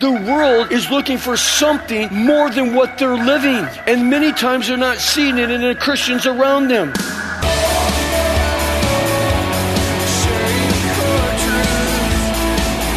The 0.00 0.12
world 0.12 0.70
is 0.70 0.92
looking 0.92 1.18
for 1.18 1.36
something 1.36 2.08
more 2.14 2.50
than 2.50 2.72
what 2.72 2.98
they're 2.98 3.16
living. 3.16 3.66
And 3.88 4.08
many 4.08 4.32
times 4.32 4.68
they're 4.68 4.76
not 4.76 4.98
seeing 4.98 5.38
it 5.38 5.50
in 5.50 5.60
the 5.60 5.74
Christians 5.74 6.24
around 6.24 6.68
them. 6.68 6.92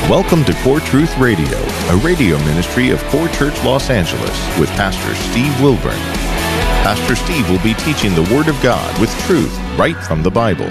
Welcome 0.07 0.45
to 0.45 0.53
Core 0.61 0.79
Truth 0.79 1.17
Radio, 1.17 1.57
a 1.89 1.97
radio 2.03 2.37
ministry 2.45 2.91
of 2.91 3.03
Core 3.05 3.29
Church 3.29 3.55
Los 3.63 3.89
Angeles 3.89 4.59
with 4.59 4.69
Pastor 4.73 5.15
Steve 5.31 5.59
Wilburn. 5.59 5.97
Pastor 6.83 7.15
Steve 7.15 7.49
will 7.49 7.63
be 7.63 7.73
teaching 7.73 8.13
the 8.13 8.31
Word 8.31 8.47
of 8.47 8.61
God 8.61 9.01
with 9.01 9.09
truth 9.21 9.57
right 9.75 9.97
from 10.03 10.21
the 10.21 10.29
Bible. 10.29 10.69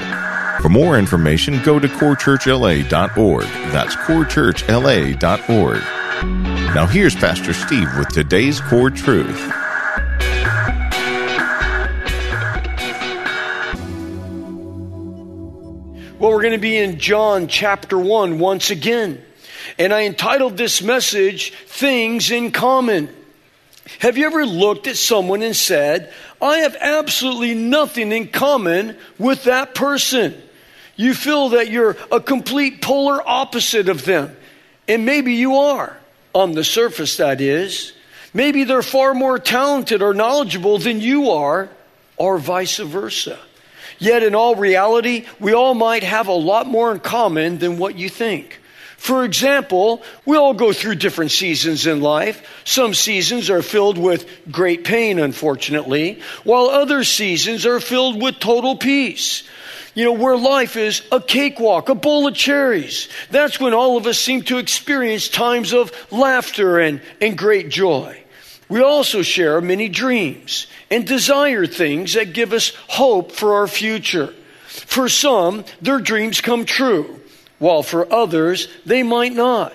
For 0.63 0.69
more 0.69 0.97
information, 0.97 1.61
go 1.65 1.81
to 1.81 1.89
corechurchla.org. 1.89 3.47
That's 3.73 3.97
corechurchla.org. 3.97 6.00
Now 6.23 6.87
here's 6.87 7.15
Pastor 7.15 7.53
Steve 7.53 7.89
with 7.99 8.09
today's 8.09 8.61
Core 8.61 8.91
Truth. 8.91 9.41
Well, 16.19 16.33
we're 16.33 16.43
going 16.43 16.53
to 16.53 16.59
be 16.59 16.77
in 16.77 16.99
John 16.99 17.49
chapter 17.49 17.99
1 17.99 18.39
once 18.39 18.71
again. 18.71 19.25
And 19.79 19.95
I 19.95 20.03
entitled 20.03 20.59
this 20.59 20.83
message, 20.83 21.55
Things 21.67 22.31
in 22.31 22.53
Common. 22.53 23.09
Have 24.01 24.19
you 24.19 24.27
ever 24.27 24.45
looked 24.45 24.87
at 24.87 24.97
someone 24.97 25.41
and 25.43 25.57
said, 25.57 26.13
I 26.43 26.59
have 26.59 26.77
absolutely 26.79 27.55
nothing 27.55 28.13
in 28.13 28.29
common 28.29 28.99
with 29.19 29.45
that 29.45 29.75
person? 29.75 30.35
You 30.97 31.15
feel 31.15 31.51
that 31.51 31.71
you're 31.71 31.97
a 32.13 32.21
complete 32.21 32.83
polar 32.83 33.27
opposite 33.27 33.89
of 33.89 34.05
them. 34.05 34.37
And 34.87 35.07
maybe 35.07 35.35
you 35.35 35.57
are, 35.57 35.97
on 36.35 36.53
the 36.53 36.65
surface, 36.65 37.17
that 37.17 37.41
is. 37.41 37.93
Maybe 38.33 38.65
they're 38.65 38.83
far 38.83 39.15
more 39.15 39.39
talented 39.39 40.03
or 40.03 40.15
knowledgeable 40.15 40.79
than 40.79 41.01
you 41.01 41.31
are, 41.31 41.69
or 42.17 42.39
vice 42.39 42.79
versa. 42.79 43.39
Yet, 43.99 44.23
in 44.23 44.35
all 44.35 44.55
reality, 44.55 45.27
we 45.39 45.53
all 45.53 45.75
might 45.75 46.03
have 46.03 46.29
a 46.29 46.33
lot 46.33 46.67
more 46.67 46.93
in 46.93 47.01
common 47.01 47.59
than 47.59 47.79
what 47.79 47.99
you 47.99 48.09
think. 48.09 48.61
For 48.97 49.25
example, 49.25 50.03
we 50.27 50.37
all 50.37 50.53
go 50.53 50.75
through 50.75 50.97
different 50.97 51.31
seasons 51.31 51.87
in 51.87 52.03
life. 52.03 52.47
Some 52.65 52.93
seasons 52.93 53.49
are 53.49 53.63
filled 53.63 53.97
with 53.97 54.29
great 54.51 54.85
pain, 54.85 55.19
unfortunately, 55.19 56.21
while 56.45 56.67
other 56.67 57.03
seasons 57.03 57.65
are 57.65 57.81
filled 57.81 58.23
with 58.23 58.39
total 58.39 58.77
peace. 58.77 59.43
You 59.95 60.05
know, 60.05 60.13
where 60.13 60.37
life 60.37 60.77
is 60.77 61.03
a 61.11 61.21
cakewalk, 61.21 61.89
a 61.89 61.95
bowl 61.95 62.29
of 62.29 62.35
cherries. 62.35 63.09
That's 63.31 63.59
when 63.59 63.75
all 63.75 63.97
of 63.97 64.07
us 64.07 64.19
seem 64.19 64.43
to 64.43 64.59
experience 64.59 65.29
times 65.29 65.73
of 65.73 65.93
laughter 66.13 66.79
and, 66.79 67.01
and 67.21 67.37
great 67.37 67.69
joy. 67.69 68.23
We 68.69 68.83
also 68.83 69.23
share 69.23 69.61
many 69.61 69.89
dreams 69.89 70.69
and 70.91 71.05
desire 71.05 71.67
things 71.67 72.15
that 72.15 72.33
give 72.33 72.53
us 72.53 72.73
hope 72.87 73.33
for 73.33 73.55
our 73.57 73.67
future. 73.67 74.33
For 74.67 75.09
some, 75.09 75.65
their 75.83 75.99
dreams 75.99 76.41
come 76.41 76.65
true 76.65 77.21
while 77.61 77.83
for 77.83 78.13
others, 78.13 78.69
they 78.87 79.05
might 79.05 79.33
not. 79.33 79.73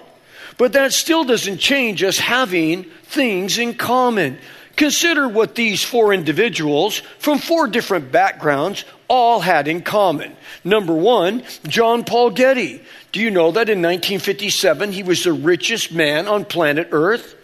But 0.57 0.73
that 0.73 0.91
still 0.91 1.23
doesn't 1.23 1.59
change 1.59 2.03
us 2.03 2.17
having 2.17 2.83
things 3.03 3.57
in 3.57 3.75
common. 3.75 4.39
Consider 4.75 5.27
what 5.27 5.55
these 5.55 5.83
four 5.83 6.13
individuals 6.13 6.99
from 7.19 7.39
four 7.39 7.67
different 7.67 8.11
backgrounds 8.11 8.83
all 9.07 9.39
had 9.39 9.67
in 9.67 9.81
common. 9.81 10.35
Number 10.63 10.93
one, 10.93 11.43
John 11.67 12.03
Paul 12.03 12.31
Getty. 12.31 12.81
Do 13.11 13.21
you 13.21 13.31
know 13.31 13.51
that 13.51 13.69
in 13.69 13.81
1957 13.81 14.91
he 14.91 15.03
was 15.03 15.23
the 15.23 15.33
richest 15.33 15.91
man 15.91 16.27
on 16.27 16.45
planet 16.45 16.89
Earth? 16.91 17.35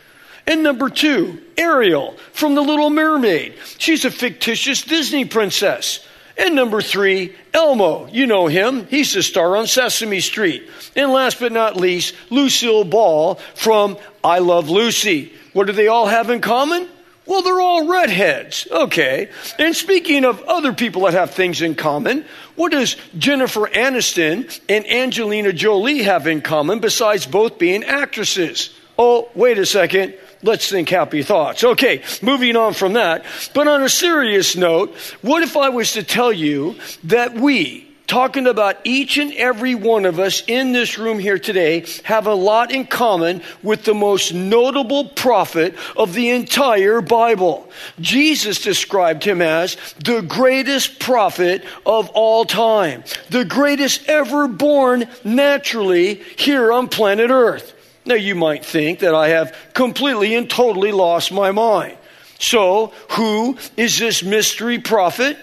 And 0.47 0.63
number 0.63 0.89
two, 0.89 1.41
Ariel 1.57 2.17
from 2.33 2.55
The 2.55 2.61
Little 2.61 2.89
Mermaid. 2.89 3.55
She's 3.77 4.05
a 4.05 4.11
fictitious 4.11 4.81
Disney 4.81 5.25
princess. 5.25 6.05
And 6.37 6.55
number 6.55 6.81
three, 6.81 7.35
Elmo. 7.53 8.07
You 8.07 8.25
know 8.25 8.47
him. 8.47 8.87
He's 8.87 9.13
the 9.13 9.21
star 9.21 9.55
on 9.57 9.67
Sesame 9.67 10.21
Street. 10.21 10.69
And 10.95 11.11
last 11.11 11.39
but 11.39 11.51
not 11.51 11.77
least, 11.77 12.15
Lucille 12.29 12.83
Ball 12.83 13.35
from 13.55 13.97
I 14.23 14.39
Love 14.39 14.69
Lucy. 14.69 15.33
What 15.53 15.67
do 15.67 15.73
they 15.73 15.87
all 15.87 16.07
have 16.07 16.29
in 16.29 16.41
common? 16.41 16.87
Well, 17.25 17.43
they're 17.43 17.61
all 17.61 17.87
redheads. 17.87 18.67
Okay. 18.69 19.29
And 19.59 19.75
speaking 19.75 20.25
of 20.25 20.41
other 20.43 20.73
people 20.73 21.03
that 21.03 21.13
have 21.13 21.31
things 21.31 21.61
in 21.61 21.75
common, 21.75 22.25
what 22.55 22.71
does 22.71 22.97
Jennifer 23.17 23.67
Aniston 23.67 24.59
and 24.67 24.85
Angelina 24.87 25.53
Jolie 25.53 26.03
have 26.03 26.25
in 26.27 26.41
common 26.41 26.79
besides 26.79 27.27
both 27.27 27.59
being 27.59 27.83
actresses? 27.83 28.73
Oh, 28.97 29.29
wait 29.35 29.57
a 29.59 29.65
second. 29.65 30.15
Let's 30.43 30.69
think 30.69 30.89
happy 30.89 31.21
thoughts. 31.21 31.63
Okay, 31.63 32.01
moving 32.23 32.55
on 32.55 32.73
from 32.73 32.93
that. 32.93 33.23
But 33.53 33.67
on 33.67 33.83
a 33.83 33.89
serious 33.89 34.55
note, 34.55 34.95
what 35.21 35.43
if 35.43 35.55
I 35.55 35.69
was 35.69 35.93
to 35.93 36.03
tell 36.03 36.33
you 36.33 36.75
that 37.03 37.35
we, 37.35 37.90
talking 38.11 38.45
about 38.45 38.75
each 38.83 39.17
and 39.17 39.33
every 39.35 39.73
one 39.73 40.03
of 40.03 40.19
us 40.19 40.43
in 40.45 40.73
this 40.73 40.97
room 40.97 41.17
here 41.17 41.39
today, 41.39 41.85
have 42.03 42.27
a 42.27 42.33
lot 42.33 42.69
in 42.69 42.85
common 42.85 43.41
with 43.63 43.85
the 43.85 43.93
most 43.93 44.33
notable 44.33 45.05
prophet 45.05 45.73
of 45.95 46.13
the 46.13 46.29
entire 46.29 46.99
Bible. 46.99 47.71
Jesus 48.01 48.61
described 48.61 49.23
him 49.23 49.41
as 49.41 49.77
the 50.03 50.19
greatest 50.23 50.99
prophet 50.99 51.63
of 51.85 52.09
all 52.09 52.43
time, 52.43 53.05
the 53.29 53.45
greatest 53.45 54.09
ever 54.09 54.49
born 54.49 55.07
naturally 55.23 56.15
here 56.15 56.73
on 56.73 56.89
planet 56.89 57.31
Earth. 57.31 57.73
Now, 58.03 58.15
you 58.15 58.35
might 58.35 58.65
think 58.65 58.99
that 58.99 59.15
I 59.15 59.29
have 59.29 59.55
completely 59.73 60.35
and 60.35 60.49
totally 60.49 60.91
lost 60.91 61.31
my 61.31 61.51
mind. 61.51 61.97
So, 62.39 62.91
who 63.11 63.57
is 63.77 63.99
this 63.99 64.21
mystery 64.21 64.79
prophet? 64.79 65.37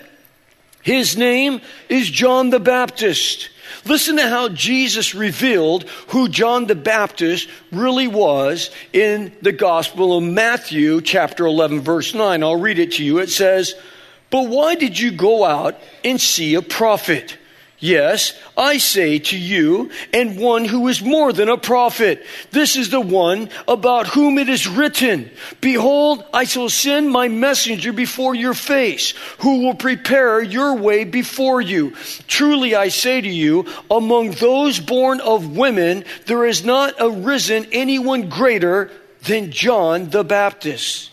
His 0.89 1.19
name 1.19 1.61
is 1.91 2.09
John 2.09 2.49
the 2.49 2.59
Baptist. 2.59 3.51
Listen 3.85 4.17
to 4.17 4.27
how 4.27 4.49
Jesus 4.49 5.15
revealed 5.15 5.83
who 6.07 6.31
John 6.31 6.65
the 6.65 6.75
Baptist 6.75 7.51
really 7.71 8.09
was 8.09 8.71
in 8.95 9.31
the 9.43 9.53
Gospel 9.53 10.17
of 10.17 10.25
Matthew, 10.25 11.03
chapter 11.03 11.45
11, 11.45 11.83
verse 11.83 12.15
9. 12.15 12.43
I'll 12.43 12.57
read 12.57 12.79
it 12.79 12.93
to 12.93 13.05
you. 13.05 13.19
It 13.19 13.29
says, 13.29 13.75
But 14.31 14.49
why 14.49 14.77
did 14.77 14.99
you 14.99 15.11
go 15.11 15.45
out 15.45 15.79
and 16.07 16.19
see 16.19 16.55
a 16.55 16.63
prophet? 16.63 17.37
Yes, 17.81 18.33
I 18.57 18.79
say 18.79 19.21
to 19.21 19.39
you, 19.39 19.91
and 20.13 20.37
one 20.37 20.65
who 20.65 20.89
is 20.89 21.01
more 21.01 21.33
than 21.33 21.49
a 21.49 21.57
prophet. 21.57 22.27
This 22.51 22.75
is 22.75 22.91
the 22.91 23.01
one 23.01 23.51
about 23.69 24.09
whom 24.09 24.37
it 24.39 24.49
is 24.49 24.67
written, 24.67 25.31
Behold, 25.61 26.25
I 26.35 26.43
shall 26.43 26.71
send 26.71 27.09
my 27.09 27.29
messenger 27.29 27.93
before 27.93 28.35
your 28.35 28.55
face, 28.55 29.15
who 29.39 29.61
will 29.63 29.75
prepare 29.75 30.43
your 30.43 30.75
way 30.75 31.05
before 31.05 31.61
you. 31.61 31.93
Truly 32.27 32.75
I 32.75 32.89
say 32.89 33.21
to 33.21 33.29
you, 33.29 33.67
among 33.89 34.33
those 34.33 34.81
born 34.81 35.21
of 35.21 35.57
women, 35.57 36.05
there 36.27 36.47
has 36.47 36.65
not 36.65 36.95
arisen 36.99 37.69
anyone 37.71 38.29
greater 38.29 38.91
than 39.23 39.53
John 39.53 40.11
the 40.11 40.25
Baptist. 40.25 41.08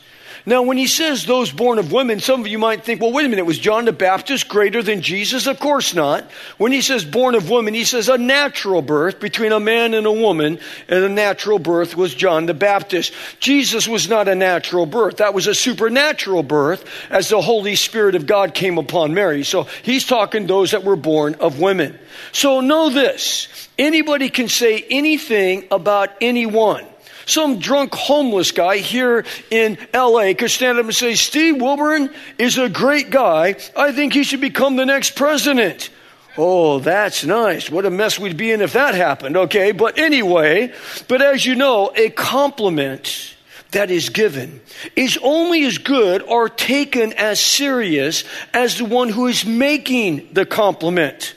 Now, 0.47 0.62
when 0.62 0.77
he 0.77 0.86
says 0.86 1.25
those 1.25 1.51
born 1.51 1.80
of 1.80 1.92
women, 1.92 2.19
some 2.19 2.42
of 2.42 2.47
you 2.47 2.59
might 2.59 2.83
think, 2.83 3.01
well, 3.01 3.12
wait 3.12 3.25
a 3.25 3.30
minute, 3.30 3.45
was 3.45 3.57
John 3.57 3.86
the 3.86 3.92
Baptist 3.92 4.47
greater 4.47 4.83
than 4.83 5.01
Jesus? 5.01 5.47
Of 5.47 5.59
course 5.59 5.95
not. 5.95 6.30
When 6.59 6.71
he 6.71 6.81
says 6.81 7.03
born 7.03 7.33
of 7.33 7.50
woman, 7.50 7.74
he 7.74 7.83
says 7.83 8.09
a 8.09 8.18
natural 8.19 8.83
birth 8.83 9.19
between 9.19 9.51
a 9.51 9.59
man 9.59 9.95
and 9.95 10.06
a 10.06 10.12
woman, 10.12 10.59
and 10.88 11.03
a 11.03 11.09
natural 11.09 11.57
birth 11.57 11.97
was 11.97 12.13
John 12.13 12.45
the 12.45 12.53
Baptist. 12.53 13.12
Jesus 13.39 13.88
was 13.88 14.07
not 14.07 14.27
a 14.27 14.36
natural 14.36 14.86
birth. 14.86 15.18
That 15.18 15.33
was 15.33 15.47
a 15.47 15.56
supernatural 15.56 16.44
birth 16.44 16.86
as 17.09 17.30
the 17.30 17.42
Holy 17.42 17.75
Spirit 17.75 18.13
of 18.13 18.27
God 18.27 18.53
came 18.53 18.77
upon 18.77 19.15
Mary. 19.15 19.44
So 19.44 19.63
he's 19.81 20.06
talking 20.06 20.45
those 20.45 20.71
that 20.71 20.83
were 20.83 20.95
born 20.95 21.36
of 21.36 21.59
women. 21.59 21.97
So 22.33 22.62
know 22.62 22.92
this. 22.92 23.47
Anybody 23.80 24.30
can 24.30 24.47
say 24.47 24.86
anything 24.92 25.68
about 25.71 26.12
anyone. 26.21 26.86
Some 27.25 27.60
drunk 27.60 27.94
homeless 27.94 28.51
guy 28.51 28.77
here 28.77 29.25
in 29.50 29.77
LA 29.94 30.33
could 30.38 30.51
stand 30.51 30.77
up 30.77 30.86
and 30.86 30.95
say, 30.95 31.16
Steve 31.16 31.62
Wilburn 31.62 32.12
is 32.38 32.57
a 32.57 32.69
great 32.69 33.10
guy. 33.10 33.56
I 33.75 33.92
think 33.92 34.13
he 34.13 34.24
should 34.24 34.42
become 34.42 34.75
the 34.75 34.86
next 34.86 35.16
president. 35.16 35.89
Oh, 36.38 36.80
that's 36.80 37.24
nice. 37.24 37.69
What 37.69 37.86
a 37.86 37.89
mess 37.89 38.19
we'd 38.19 38.38
be 38.38 38.51
in 38.51 38.62
if 38.62 38.74
that 38.74 38.94
happened, 38.94 39.38
okay? 39.38 39.72
But 39.72 39.98
anyway, 39.98 40.74
but 41.07 41.22
as 41.22 41.45
you 41.45 41.56
know, 41.56 41.92
a 41.95 42.10
compliment 42.10 43.36
that 43.71 43.89
is 43.89 44.10
given 44.10 44.62
is 44.95 45.18
only 45.21 45.63
as 45.66 45.78
good 45.78 46.21
or 46.21 46.50
taken 46.50 47.13
as 47.13 47.39
serious 47.39 48.24
as 48.54 48.78
the 48.78 48.86
one 48.86 49.10
who 49.10 49.28
is 49.28 49.45
making 49.45 50.30
the 50.33 50.45
compliment. 50.45 51.36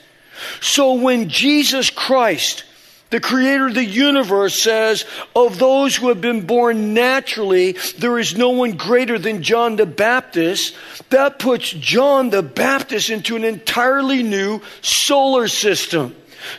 So 0.61 0.93
when 0.93 1.29
Jesus 1.29 1.89
Christ 1.89 2.63
the 3.09 3.19
creator 3.19 3.67
of 3.67 3.73
the 3.73 3.83
universe 3.83 4.55
says, 4.55 5.05
of 5.35 5.57
those 5.57 5.95
who 5.95 6.09
have 6.09 6.21
been 6.21 6.45
born 6.45 6.93
naturally, 6.93 7.73
there 7.97 8.19
is 8.19 8.37
no 8.37 8.49
one 8.49 8.73
greater 8.73 9.17
than 9.17 9.41
John 9.41 9.75
the 9.77 9.85
Baptist. 9.85 10.75
That 11.09 11.39
puts 11.39 11.71
John 11.71 12.29
the 12.29 12.43
Baptist 12.43 13.09
into 13.09 13.35
an 13.35 13.43
entirely 13.43 14.21
new 14.21 14.61
solar 14.81 15.47
system. 15.47 16.15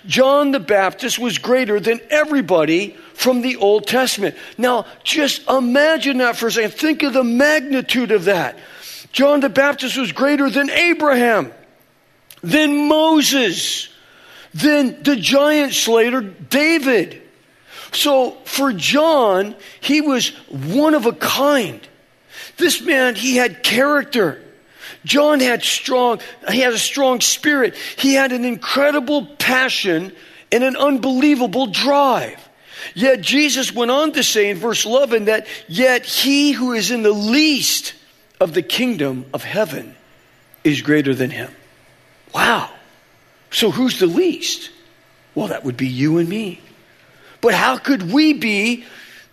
John 0.07 0.51
the 0.51 0.61
Baptist 0.61 1.19
was 1.19 1.39
greater 1.39 1.79
than 1.79 2.01
everybody 2.11 2.97
from 3.15 3.43
the 3.43 3.57
Old 3.57 3.87
Testament. 3.87 4.37
Now, 4.59 4.87
just 5.05 5.49
imagine 5.49 6.19
that 6.19 6.37
for 6.37 6.49
a 6.49 6.53
second. 6.53 6.75
Think 6.75 7.03
of 7.03 7.13
the 7.13 7.25
magnitude 7.25 8.11
of 8.11 8.25
that. 8.25 8.59
John 9.13 9.41
the 9.41 9.49
Baptist 9.49 9.97
was 9.97 10.13
greater 10.13 10.51
than 10.51 10.71
Abraham, 10.71 11.53
than 12.43 12.89
Moses, 12.89 13.90
than 14.55 15.03
the 15.03 15.17
giant 15.17 15.75
slayer 15.75 16.21
David. 16.21 17.23
So 17.93 18.33
for 18.45 18.73
John, 18.73 19.55
he 19.81 20.01
was 20.01 20.29
one 20.49 20.95
of 20.95 21.07
a 21.07 21.13
kind. 21.13 21.81
This 22.57 22.81
man, 22.83 23.15
he 23.15 23.37
had 23.37 23.63
character. 23.63 24.43
John 25.05 25.41
had 25.41 25.63
strong, 25.63 26.21
he 26.51 26.61
had 26.61 26.73
a 26.73 26.79
strong 26.79 27.21
spirit. 27.21 27.75
He 27.97 28.15
had 28.15 28.33
an 28.33 28.45
incredible 28.45 29.27
passion 29.27 30.13
and 30.53 30.65
an 30.65 30.77
unbelievable 30.77 31.67
drive. 31.67 32.49
Yet 32.95 33.21
Jesus 33.21 33.73
went 33.73 33.91
on 33.91 34.13
to 34.13 34.23
say 34.23 34.51
in 34.51 34.57
verse 34.57 34.85
11 34.85 35.27
that 35.27 35.47
yet 35.69 36.05
he 36.05 36.53
who 36.53 36.73
is 36.73 36.91
in 36.91 37.03
the 37.03 37.13
least 37.13 37.95
of 38.41 38.55
the 38.55 38.63
kingdom 38.63 39.27
of 39.33 39.45
heaven 39.45 39.95
is 40.65 40.81
greater 40.81 41.15
than 41.15 41.31
him. 41.31 41.51
Wow. 42.35 42.71
So 43.51 43.71
who's 43.71 43.99
the 43.99 44.07
least? 44.07 44.71
Well, 45.35 45.49
that 45.49 45.65
would 45.65 45.77
be 45.77 45.89
you 45.89 46.19
and 46.19 46.29
me. 46.29 46.61
But 47.41 47.55
how 47.55 47.79
could 47.79 48.13
we 48.13 48.33
be 48.33 48.85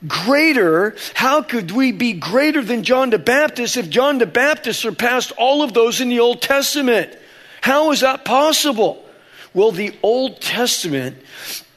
greater? 0.07 0.95
How 1.13 1.41
could 1.41 1.71
we 1.71 1.91
be 1.91 2.13
greater 2.13 2.63
than 2.63 2.83
John 2.83 3.09
the 3.09 3.19
Baptist 3.19 3.77
if 3.77 3.89
John 3.89 4.17
the 4.17 4.25
Baptist 4.25 4.79
surpassed 4.79 5.31
all 5.37 5.63
of 5.63 5.73
those 5.73 6.01
in 6.01 6.09
the 6.09 6.19
Old 6.19 6.41
Testament? 6.41 7.15
How 7.61 7.91
is 7.91 8.01
that 8.01 8.25
possible? 8.25 9.03
Well, 9.53 9.71
the 9.71 9.95
Old 10.03 10.39
Testament 10.41 11.17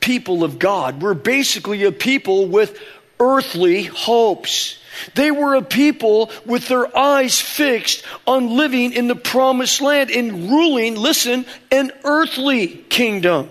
people 0.01 0.45
of 0.45 0.59
God 0.59 1.03
were 1.03 1.15
basically 1.15 1.85
a 1.85 1.93
people 1.93 2.47
with 2.47 2.79
earthly 3.19 3.85
hopes. 3.85 4.79
They 5.15 5.31
were 5.31 5.55
a 5.55 5.63
people 5.63 6.31
with 6.45 6.69
their 6.69 6.97
eyes 6.97 7.41
fixed 7.41 8.05
on 8.27 8.57
living 8.57 8.93
in 8.93 9.09
the 9.09 9.17
promised 9.17 9.81
land 9.81 10.11
and 10.11 10.51
ruling, 10.51 10.97
listen, 10.97 11.47
an 11.71 11.93
earthly 12.05 12.69
kingdom. 12.69 13.51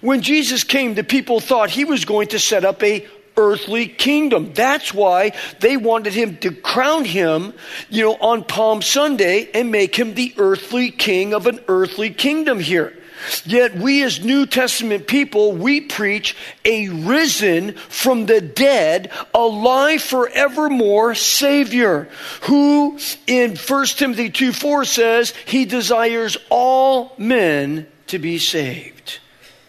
When 0.00 0.22
Jesus 0.22 0.64
came, 0.64 0.94
the 0.94 1.04
people 1.04 1.40
thought 1.40 1.70
he 1.70 1.84
was 1.84 2.04
going 2.04 2.28
to 2.28 2.38
set 2.38 2.64
up 2.64 2.82
a 2.82 3.06
earthly 3.36 3.86
kingdom. 3.86 4.52
That's 4.54 4.94
why 4.94 5.32
they 5.60 5.76
wanted 5.76 6.14
him 6.14 6.38
to 6.38 6.52
crown 6.52 7.04
him, 7.04 7.52
you 7.90 8.02
know, 8.02 8.14
on 8.14 8.44
Palm 8.44 8.82
Sunday 8.82 9.50
and 9.52 9.70
make 9.70 9.94
him 9.94 10.14
the 10.14 10.34
earthly 10.38 10.90
king 10.90 11.34
of 11.34 11.46
an 11.46 11.60
earthly 11.68 12.10
kingdom 12.10 12.60
here. 12.60 12.95
Yet 13.44 13.76
we 13.76 14.02
as 14.02 14.24
New 14.24 14.46
Testament 14.46 15.06
people, 15.06 15.52
we 15.52 15.80
preach 15.80 16.36
a 16.64 16.88
risen 16.88 17.72
from 17.72 18.26
the 18.26 18.40
dead, 18.40 19.10
alive 19.34 20.02
forevermore 20.02 21.14
Savior, 21.14 22.08
who 22.42 22.98
in 23.26 23.56
1 23.56 23.86
Timothy 23.86 24.30
2 24.30 24.52
4 24.52 24.84
says 24.84 25.34
he 25.46 25.64
desires 25.64 26.36
all 26.50 27.14
men 27.18 27.86
to 28.08 28.18
be 28.18 28.38
saved. 28.38 29.20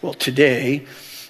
Well, 0.02 0.14
today, 0.14 0.86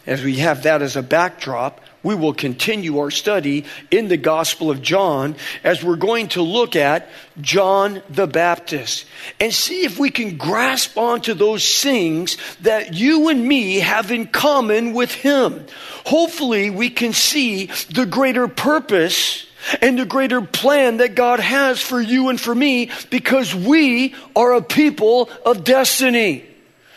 as 0.06 0.24
we 0.24 0.38
have 0.38 0.64
that 0.64 0.82
as 0.82 0.96
a 0.96 1.02
backdrop, 1.02 1.82
we 2.08 2.16
will 2.16 2.34
continue 2.34 3.00
our 3.00 3.12
study 3.12 3.66
in 3.92 4.08
the 4.08 4.16
Gospel 4.16 4.72
of 4.72 4.82
John 4.82 5.36
as 5.62 5.84
we're 5.84 5.98
going 5.98 6.30
to 6.30 6.42
look 6.42 6.78
at 6.78 7.10
John 7.42 8.02
the 8.10 8.26
Baptist 8.26 9.06
and 9.42 9.54
see 9.54 9.84
if 9.84 10.00
we 10.00 10.10
can 10.10 10.38
grasp 10.38 10.98
onto 10.98 11.34
those 11.34 11.82
things 11.82 12.38
that 12.62 12.94
you 12.94 13.28
and 13.28 13.46
me 13.46 13.80
have 13.80 14.10
in 14.10 14.26
common 14.26 14.94
with 14.94 15.14
him. 15.14 15.66
Hopefully, 16.06 16.70
we 16.70 16.90
can 16.90 17.12
see 17.12 17.66
the 17.94 18.06
greater 18.06 18.48
purpose 18.48 19.46
and 19.82 20.00
the 20.00 20.06
greater 20.06 20.40
plan 20.42 20.98
that 20.98 21.14
God 21.14 21.42
has 21.42 21.82
for 21.82 22.00
you 22.00 22.30
and 22.30 22.40
for 22.40 22.56
me 22.56 22.90
because 23.10 23.54
we 23.54 24.16
are 24.34 24.54
a 24.54 24.62
people 24.62 25.30
of 25.46 25.66
destiny. 25.66 26.46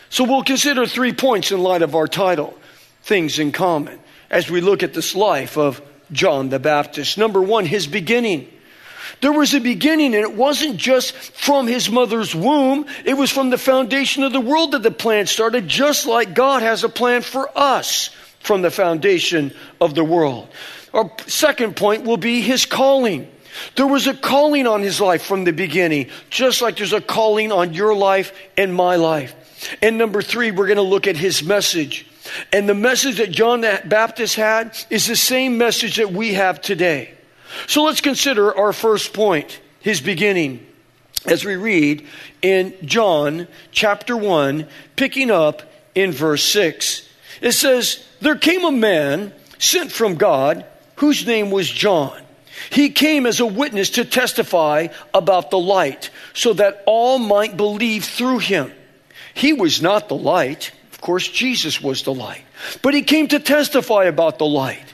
So 0.09 0.23
we'll 0.23 0.43
consider 0.43 0.85
three 0.85 1.11
points 1.11 1.51
in 1.51 1.61
light 1.61 1.81
of 1.81 1.95
our 1.95 2.07
title 2.07 2.57
things 3.03 3.39
in 3.39 3.51
common 3.51 3.99
as 4.31 4.49
we 4.49 4.61
look 4.61 4.81
at 4.81 4.95
this 4.95 5.13
life 5.13 5.57
of 5.57 5.81
John 6.11 6.49
the 6.49 6.57
Baptist. 6.57 7.17
Number 7.17 7.41
one, 7.41 7.65
his 7.65 7.85
beginning. 7.85 8.47
There 9.19 9.31
was 9.31 9.53
a 9.53 9.59
beginning, 9.59 10.15
and 10.15 10.23
it 10.23 10.35
wasn't 10.35 10.77
just 10.77 11.13
from 11.13 11.67
his 11.67 11.91
mother's 11.91 12.33
womb. 12.33 12.85
It 13.05 13.15
was 13.15 13.29
from 13.29 13.49
the 13.49 13.57
foundation 13.57 14.23
of 14.23 14.31
the 14.31 14.39
world 14.39 14.71
that 14.71 14.83
the 14.83 14.89
plan 14.89 15.27
started, 15.27 15.67
just 15.67 16.07
like 16.07 16.33
God 16.33 16.63
has 16.63 16.83
a 16.83 16.89
plan 16.89 17.21
for 17.21 17.49
us 17.55 18.09
from 18.39 18.61
the 18.61 18.71
foundation 18.71 19.53
of 19.79 19.93
the 19.93 20.03
world. 20.03 20.47
Our 20.93 21.11
second 21.27 21.75
point 21.75 22.05
will 22.05 22.17
be 22.17 22.41
his 22.41 22.65
calling. 22.65 23.29
There 23.75 23.85
was 23.85 24.07
a 24.07 24.13
calling 24.13 24.65
on 24.65 24.81
his 24.81 25.01
life 25.01 25.23
from 25.23 25.43
the 25.43 25.53
beginning, 25.53 26.09
just 26.29 26.61
like 26.61 26.77
there's 26.77 26.93
a 26.93 27.01
calling 27.01 27.51
on 27.51 27.73
your 27.73 27.93
life 27.93 28.33
and 28.57 28.73
my 28.73 28.95
life. 28.95 29.35
And 29.81 29.97
number 29.97 30.21
three, 30.21 30.51
we're 30.51 30.67
going 30.67 30.77
to 30.77 30.83
look 30.83 31.05
at 31.05 31.17
his 31.17 31.43
message. 31.43 32.07
And 32.51 32.67
the 32.67 32.73
message 32.73 33.17
that 33.17 33.31
John 33.31 33.61
the 33.61 33.81
Baptist 33.85 34.35
had 34.35 34.77
is 34.89 35.07
the 35.07 35.15
same 35.15 35.57
message 35.57 35.97
that 35.97 36.11
we 36.11 36.33
have 36.33 36.61
today. 36.61 37.13
So 37.67 37.83
let's 37.83 38.01
consider 38.01 38.55
our 38.55 38.73
first 38.73 39.13
point, 39.13 39.59
his 39.79 40.01
beginning, 40.01 40.65
as 41.25 41.43
we 41.43 41.55
read 41.55 42.07
in 42.41 42.73
John 42.83 43.47
chapter 43.71 44.15
1, 44.15 44.67
picking 44.95 45.29
up 45.29 45.61
in 45.93 46.11
verse 46.11 46.43
6. 46.43 47.07
It 47.41 47.51
says, 47.51 48.05
There 48.21 48.35
came 48.35 48.63
a 48.63 48.71
man 48.71 49.33
sent 49.59 49.91
from 49.91 50.15
God 50.15 50.65
whose 50.95 51.25
name 51.25 51.51
was 51.51 51.69
John. 51.69 52.21
He 52.69 52.89
came 52.89 53.25
as 53.25 53.39
a 53.39 53.45
witness 53.45 53.91
to 53.91 54.05
testify 54.05 54.87
about 55.13 55.49
the 55.49 55.59
light, 55.59 56.09
so 56.33 56.53
that 56.53 56.83
all 56.85 57.17
might 57.17 57.57
believe 57.57 58.05
through 58.05 58.39
him. 58.39 58.71
He 59.33 59.53
was 59.53 59.81
not 59.81 60.09
the 60.09 60.15
light 60.15 60.71
of 61.01 61.05
course, 61.05 61.27
Jesus 61.27 61.81
was 61.81 62.03
the 62.03 62.13
light. 62.13 62.43
But 62.83 62.93
he 62.93 63.01
came 63.01 63.27
to 63.29 63.39
testify 63.39 64.03
about 64.03 64.37
the 64.37 64.45
light. 64.45 64.85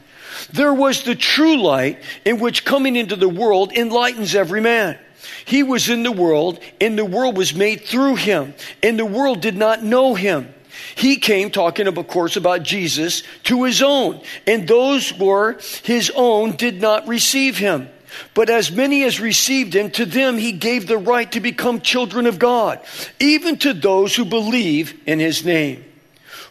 There 0.54 0.74
was 0.74 1.04
the 1.04 1.16
true 1.16 1.62
light 1.62 2.02
in 2.24 2.40
which 2.40 2.64
coming 2.64 2.96
into 2.96 3.18
the 3.18 3.28
world 3.28 3.74
enlightens 3.74 4.34
every 4.34 4.62
man. 4.62 4.98
He 5.44 5.64
was 5.64 5.90
in 5.90 6.04
the 6.04 6.12
world, 6.14 6.62
and 6.80 6.98
the 6.98 7.04
world 7.04 7.36
was 7.36 7.54
made 7.54 7.82
through 7.82 8.16
him, 8.16 8.54
and 8.82 8.98
the 8.98 9.06
world 9.06 9.42
did 9.42 9.58
not 9.58 9.84
know 9.84 10.16
him. 10.16 10.48
He 10.96 11.18
came 11.18 11.52
talking, 11.52 11.88
of 11.88 12.08
course, 12.08 12.38
about 12.38 12.64
Jesus 12.64 13.24
to 13.44 13.66
his 13.66 13.82
own, 13.82 14.22
and 14.48 14.66
those 14.66 15.14
were 15.14 15.60
his 15.84 16.10
own 16.16 16.56
did 16.56 16.80
not 16.80 17.06
receive 17.10 17.58
him. 17.58 17.90
But 18.34 18.50
as 18.50 18.72
many 18.72 19.04
as 19.04 19.20
received 19.20 19.76
him, 19.76 19.92
to 19.92 20.06
them 20.06 20.38
he 20.38 20.54
gave 20.54 20.88
the 20.88 20.98
right 20.98 21.30
to 21.34 21.42
become 21.42 21.82
children 21.82 22.28
of 22.28 22.40
God, 22.40 22.80
even 23.20 23.58
to 23.58 23.74
those 23.74 24.16
who 24.16 24.24
believe 24.24 24.98
in 25.06 25.20
his 25.20 25.44
name 25.44 25.84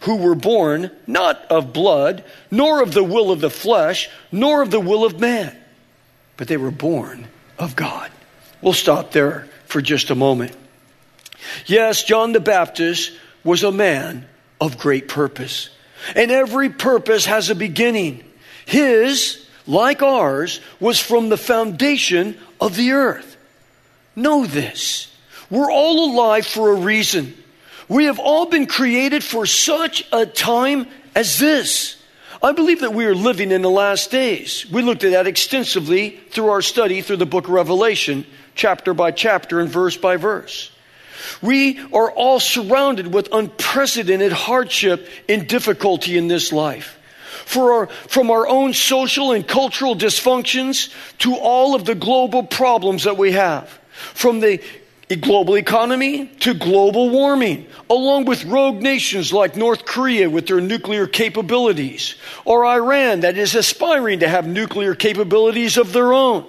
who 0.00 0.16
were 0.16 0.34
born 0.34 0.90
not 1.06 1.44
of 1.46 1.72
blood, 1.72 2.24
nor 2.50 2.82
of 2.82 2.92
the 2.92 3.04
will 3.04 3.30
of 3.30 3.40
the 3.40 3.50
flesh, 3.50 4.08
nor 4.30 4.62
of 4.62 4.70
the 4.70 4.80
will 4.80 5.04
of 5.04 5.20
man, 5.20 5.56
but 6.36 6.48
they 6.48 6.56
were 6.56 6.70
born 6.70 7.28
of 7.58 7.76
God. 7.76 8.10
We'll 8.60 8.72
stop 8.72 9.12
there 9.12 9.48
for 9.66 9.80
just 9.80 10.10
a 10.10 10.14
moment. 10.14 10.56
Yes, 11.66 12.04
John 12.04 12.32
the 12.32 12.40
Baptist 12.40 13.12
was 13.44 13.62
a 13.62 13.72
man 13.72 14.26
of 14.60 14.78
great 14.78 15.08
purpose. 15.08 15.70
And 16.14 16.30
every 16.30 16.70
purpose 16.70 17.26
has 17.26 17.50
a 17.50 17.54
beginning. 17.54 18.24
His, 18.64 19.46
like 19.66 20.02
ours, 20.02 20.60
was 20.80 21.00
from 21.00 21.28
the 21.28 21.36
foundation 21.36 22.36
of 22.60 22.76
the 22.76 22.92
earth. 22.92 23.36
Know 24.14 24.46
this. 24.46 25.12
We're 25.50 25.70
all 25.70 26.12
alive 26.12 26.46
for 26.46 26.72
a 26.72 26.76
reason. 26.76 27.36
We 27.88 28.06
have 28.06 28.18
all 28.18 28.46
been 28.46 28.66
created 28.66 29.22
for 29.22 29.46
such 29.46 30.06
a 30.12 30.26
time 30.26 30.86
as 31.14 31.38
this. 31.38 32.02
I 32.42 32.52
believe 32.52 32.80
that 32.80 32.92
we 32.92 33.06
are 33.06 33.14
living 33.14 33.50
in 33.50 33.62
the 33.62 33.70
last 33.70 34.10
days. 34.10 34.68
We 34.70 34.82
looked 34.82 35.04
at 35.04 35.12
that 35.12 35.26
extensively 35.26 36.20
through 36.30 36.48
our 36.48 36.62
study 36.62 37.00
through 37.00 37.16
the 37.16 37.26
book 37.26 37.44
of 37.44 37.50
Revelation, 37.50 38.26
chapter 38.54 38.92
by 38.92 39.12
chapter 39.12 39.60
and 39.60 39.70
verse 39.70 39.96
by 39.96 40.16
verse. 40.16 40.70
We 41.40 41.78
are 41.92 42.10
all 42.10 42.40
surrounded 42.40 43.12
with 43.12 43.28
unprecedented 43.32 44.32
hardship 44.32 45.08
and 45.28 45.48
difficulty 45.48 46.16
in 46.18 46.28
this 46.28 46.52
life. 46.52 46.98
Our, 47.56 47.86
from 47.86 48.30
our 48.30 48.46
own 48.46 48.74
social 48.74 49.32
and 49.32 49.46
cultural 49.46 49.94
dysfunctions 49.94 50.92
to 51.18 51.36
all 51.36 51.74
of 51.74 51.84
the 51.84 51.94
global 51.94 52.42
problems 52.42 53.04
that 53.04 53.16
we 53.16 53.32
have. 53.32 53.68
From 53.90 54.40
the 54.40 54.60
global 55.14 55.56
economy 55.56 56.26
to 56.40 56.52
global 56.52 57.10
warming, 57.10 57.68
along 57.88 58.24
with 58.24 58.44
rogue 58.44 58.82
nations 58.82 59.32
like 59.32 59.54
North 59.54 59.84
Korea 59.84 60.28
with 60.28 60.48
their 60.48 60.60
nuclear 60.60 61.06
capabilities, 61.06 62.16
or 62.44 62.66
Iran 62.66 63.20
that 63.20 63.38
is 63.38 63.54
aspiring 63.54 64.18
to 64.20 64.28
have 64.28 64.48
nuclear 64.48 64.96
capabilities 64.96 65.76
of 65.76 65.92
their 65.92 66.12
own. 66.12 66.44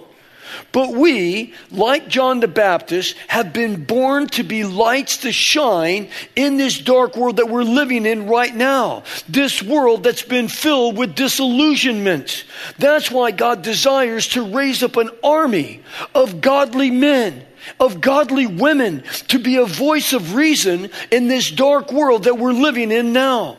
But 0.71 0.93
we, 0.93 1.53
like 1.71 2.07
John 2.07 2.39
the 2.39 2.47
Baptist, 2.47 3.15
have 3.27 3.53
been 3.53 3.83
born 3.85 4.27
to 4.29 4.43
be 4.43 4.63
lights 4.63 5.17
to 5.17 5.31
shine 5.31 6.09
in 6.35 6.57
this 6.57 6.79
dark 6.79 7.15
world 7.15 7.37
that 7.37 7.49
we're 7.49 7.63
living 7.63 8.05
in 8.05 8.27
right 8.27 8.55
now. 8.55 9.03
This 9.27 9.61
world 9.61 10.03
that's 10.03 10.23
been 10.23 10.47
filled 10.47 10.97
with 10.97 11.15
disillusionment. 11.15 12.45
That's 12.77 13.11
why 13.11 13.31
God 13.31 13.61
desires 13.61 14.27
to 14.29 14.53
raise 14.53 14.83
up 14.83 14.97
an 14.97 15.09
army 15.23 15.81
of 16.13 16.41
godly 16.41 16.91
men 16.91 17.43
of 17.79 17.99
godly 17.99 18.47
women 18.47 19.03
to 19.27 19.39
be 19.39 19.57
a 19.57 19.65
voice 19.65 20.13
of 20.13 20.35
reason 20.35 20.89
in 21.11 21.27
this 21.27 21.51
dark 21.51 21.91
world 21.91 22.23
that 22.23 22.37
we're 22.37 22.53
living 22.53 22.91
in 22.91 23.11
now. 23.11 23.57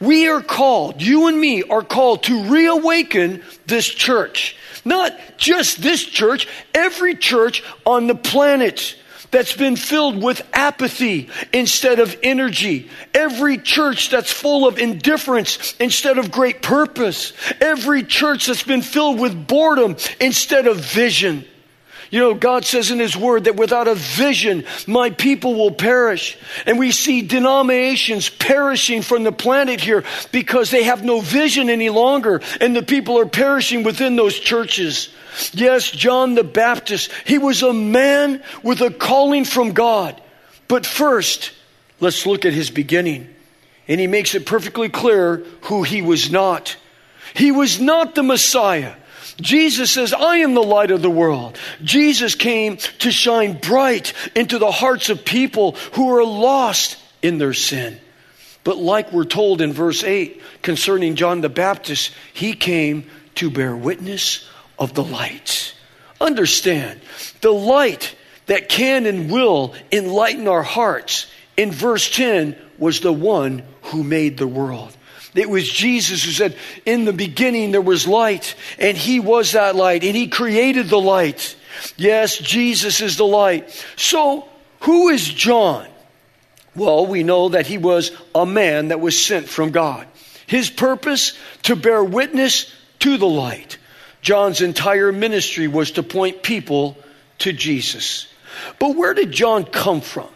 We 0.00 0.28
are 0.28 0.40
called, 0.40 1.02
you 1.02 1.26
and 1.26 1.40
me 1.40 1.62
are 1.64 1.82
called 1.82 2.24
to 2.24 2.44
reawaken 2.44 3.42
this 3.66 3.86
church. 3.86 4.56
Not 4.84 5.18
just 5.36 5.82
this 5.82 6.04
church, 6.04 6.46
every 6.74 7.14
church 7.14 7.64
on 7.84 8.06
the 8.06 8.14
planet 8.14 8.96
that's 9.30 9.54
been 9.54 9.76
filled 9.76 10.22
with 10.22 10.46
apathy 10.52 11.28
instead 11.52 11.98
of 11.98 12.16
energy. 12.22 12.88
Every 13.12 13.58
church 13.58 14.10
that's 14.10 14.32
full 14.32 14.66
of 14.66 14.78
indifference 14.78 15.74
instead 15.78 16.18
of 16.18 16.30
great 16.30 16.62
purpose. 16.62 17.32
Every 17.60 18.02
church 18.02 18.46
that's 18.46 18.62
been 18.62 18.82
filled 18.82 19.20
with 19.20 19.46
boredom 19.46 19.96
instead 20.20 20.66
of 20.66 20.78
vision. 20.78 21.44
You 22.10 22.20
know, 22.20 22.34
God 22.34 22.64
says 22.64 22.90
in 22.90 22.98
His 22.98 23.16
Word 23.16 23.44
that 23.44 23.56
without 23.56 23.86
a 23.86 23.94
vision, 23.94 24.64
my 24.86 25.10
people 25.10 25.54
will 25.54 25.70
perish. 25.70 26.38
And 26.64 26.78
we 26.78 26.90
see 26.90 27.20
denominations 27.22 28.30
perishing 28.30 29.02
from 29.02 29.24
the 29.24 29.32
planet 29.32 29.80
here 29.80 30.04
because 30.32 30.70
they 30.70 30.84
have 30.84 31.04
no 31.04 31.20
vision 31.20 31.68
any 31.68 31.90
longer, 31.90 32.40
and 32.60 32.74
the 32.74 32.82
people 32.82 33.18
are 33.18 33.26
perishing 33.26 33.82
within 33.82 34.16
those 34.16 34.38
churches. 34.38 35.10
Yes, 35.52 35.90
John 35.90 36.34
the 36.34 36.44
Baptist, 36.44 37.12
he 37.26 37.36
was 37.36 37.62
a 37.62 37.74
man 37.74 38.42
with 38.62 38.80
a 38.80 38.90
calling 38.90 39.44
from 39.44 39.72
God. 39.72 40.20
But 40.66 40.86
first, 40.86 41.52
let's 42.00 42.26
look 42.26 42.46
at 42.46 42.54
his 42.54 42.70
beginning. 42.70 43.34
And 43.86 44.00
he 44.00 44.06
makes 44.06 44.34
it 44.34 44.46
perfectly 44.46 44.88
clear 44.88 45.44
who 45.62 45.82
he 45.82 46.02
was 46.02 46.30
not. 46.30 46.76
He 47.34 47.50
was 47.50 47.80
not 47.80 48.14
the 48.14 48.22
Messiah. 48.22 48.94
Jesus 49.40 49.92
says, 49.92 50.12
I 50.12 50.38
am 50.38 50.54
the 50.54 50.62
light 50.62 50.90
of 50.90 51.02
the 51.02 51.10
world. 51.10 51.56
Jesus 51.82 52.34
came 52.34 52.76
to 52.76 53.10
shine 53.10 53.58
bright 53.58 54.12
into 54.34 54.58
the 54.58 54.70
hearts 54.70 55.10
of 55.10 55.24
people 55.24 55.72
who 55.92 56.14
are 56.16 56.24
lost 56.24 56.96
in 57.22 57.38
their 57.38 57.54
sin. 57.54 58.00
But 58.64 58.78
like 58.78 59.12
we're 59.12 59.24
told 59.24 59.60
in 59.60 59.72
verse 59.72 60.02
8 60.02 60.42
concerning 60.62 61.14
John 61.14 61.40
the 61.40 61.48
Baptist, 61.48 62.12
he 62.34 62.52
came 62.52 63.08
to 63.36 63.50
bear 63.50 63.76
witness 63.76 64.48
of 64.78 64.94
the 64.94 65.04
light. 65.04 65.74
Understand, 66.20 67.00
the 67.40 67.52
light 67.52 68.14
that 68.46 68.68
can 68.68 69.06
and 69.06 69.30
will 69.30 69.74
enlighten 69.92 70.48
our 70.48 70.64
hearts 70.64 71.30
in 71.56 71.70
verse 71.70 72.10
10 72.10 72.56
was 72.76 73.00
the 73.00 73.12
one 73.12 73.62
who 73.82 74.02
made 74.02 74.36
the 74.36 74.48
world. 74.48 74.96
It 75.38 75.48
was 75.48 75.70
Jesus 75.70 76.24
who 76.24 76.32
said, 76.32 76.56
In 76.84 77.04
the 77.04 77.12
beginning 77.12 77.70
there 77.70 77.80
was 77.80 78.06
light, 78.06 78.54
and 78.78 78.96
He 78.96 79.20
was 79.20 79.52
that 79.52 79.76
light, 79.76 80.04
and 80.04 80.16
He 80.16 80.28
created 80.28 80.88
the 80.88 81.00
light. 81.00 81.56
Yes, 81.96 82.36
Jesus 82.38 83.00
is 83.00 83.16
the 83.16 83.26
light. 83.26 83.70
So, 83.96 84.48
who 84.80 85.08
is 85.08 85.28
John? 85.28 85.86
Well, 86.74 87.06
we 87.06 87.22
know 87.22 87.50
that 87.50 87.66
he 87.66 87.78
was 87.78 88.12
a 88.34 88.46
man 88.46 88.88
that 88.88 89.00
was 89.00 89.20
sent 89.20 89.48
from 89.48 89.70
God. 89.70 90.06
His 90.46 90.70
purpose, 90.70 91.36
to 91.64 91.76
bear 91.76 92.02
witness 92.02 92.72
to 93.00 93.16
the 93.16 93.26
light. 93.26 93.78
John's 94.22 94.62
entire 94.62 95.12
ministry 95.12 95.68
was 95.68 95.92
to 95.92 96.02
point 96.02 96.42
people 96.42 96.96
to 97.38 97.52
Jesus. 97.52 98.28
But 98.78 98.96
where 98.96 99.14
did 99.14 99.32
John 99.32 99.64
come 99.64 100.00
from? 100.00 100.28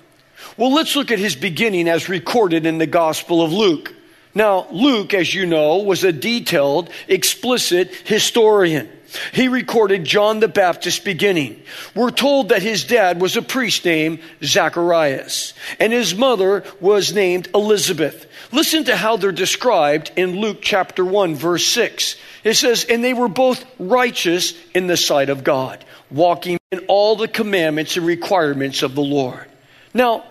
Well, 0.56 0.72
let's 0.72 0.96
look 0.96 1.10
at 1.10 1.18
his 1.18 1.34
beginning 1.34 1.88
as 1.88 2.08
recorded 2.08 2.66
in 2.66 2.78
the 2.78 2.86
Gospel 2.86 3.42
of 3.42 3.52
Luke. 3.52 3.94
Now, 4.34 4.66
Luke, 4.70 5.14
as 5.14 5.32
you 5.32 5.46
know, 5.46 5.78
was 5.78 6.04
a 6.04 6.12
detailed, 6.12 6.90
explicit 7.08 7.90
historian. 8.04 8.88
He 9.32 9.48
recorded 9.48 10.04
John 10.04 10.40
the 10.40 10.48
Baptist's 10.48 11.00
beginning. 11.00 11.62
We're 11.94 12.10
told 12.10 12.48
that 12.48 12.62
his 12.62 12.84
dad 12.84 13.20
was 13.20 13.36
a 13.36 13.42
priest 13.42 13.84
named 13.84 14.20
Zacharias, 14.42 15.52
and 15.78 15.92
his 15.92 16.14
mother 16.14 16.64
was 16.80 17.12
named 17.12 17.48
Elizabeth. 17.54 18.26
Listen 18.52 18.84
to 18.84 18.96
how 18.96 19.16
they're 19.16 19.32
described 19.32 20.12
in 20.16 20.40
Luke 20.40 20.58
chapter 20.62 21.04
1, 21.04 21.34
verse 21.34 21.66
6. 21.66 22.16
It 22.44 22.54
says, 22.54 22.84
And 22.84 23.04
they 23.04 23.14
were 23.14 23.28
both 23.28 23.64
righteous 23.78 24.54
in 24.74 24.86
the 24.86 24.96
sight 24.96 25.28
of 25.28 25.44
God, 25.44 25.84
walking 26.10 26.58
in 26.70 26.80
all 26.88 27.16
the 27.16 27.28
commandments 27.28 27.96
and 27.96 28.06
requirements 28.06 28.82
of 28.82 28.94
the 28.94 29.02
Lord. 29.02 29.46
Now, 29.94 30.24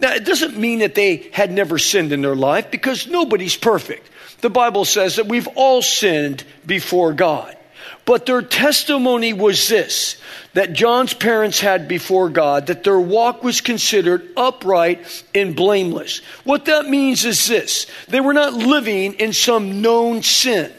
now, 0.00 0.12
it 0.14 0.24
doesn't 0.24 0.56
mean 0.56 0.80
that 0.80 0.94
they 0.94 1.28
had 1.32 1.50
never 1.50 1.78
sinned 1.78 2.12
in 2.12 2.22
their 2.22 2.36
life 2.36 2.70
because 2.70 3.06
nobody's 3.06 3.56
perfect. 3.56 4.08
The 4.40 4.50
Bible 4.50 4.84
says 4.84 5.16
that 5.16 5.26
we've 5.26 5.48
all 5.56 5.82
sinned 5.82 6.44
before 6.66 7.12
God. 7.12 7.56
But 8.04 8.24
their 8.24 8.42
testimony 8.42 9.32
was 9.32 9.68
this 9.68 10.20
that 10.54 10.72
John's 10.72 11.12
parents 11.12 11.60
had 11.60 11.88
before 11.88 12.30
God, 12.30 12.68
that 12.68 12.82
their 12.82 12.98
walk 12.98 13.44
was 13.44 13.60
considered 13.60 14.26
upright 14.36 15.24
and 15.34 15.54
blameless. 15.54 16.18
What 16.44 16.64
that 16.64 16.86
means 16.86 17.24
is 17.24 17.46
this 17.46 17.86
they 18.08 18.20
were 18.20 18.32
not 18.32 18.54
living 18.54 19.14
in 19.14 19.32
some 19.32 19.82
known 19.82 20.22
sin. 20.22 20.72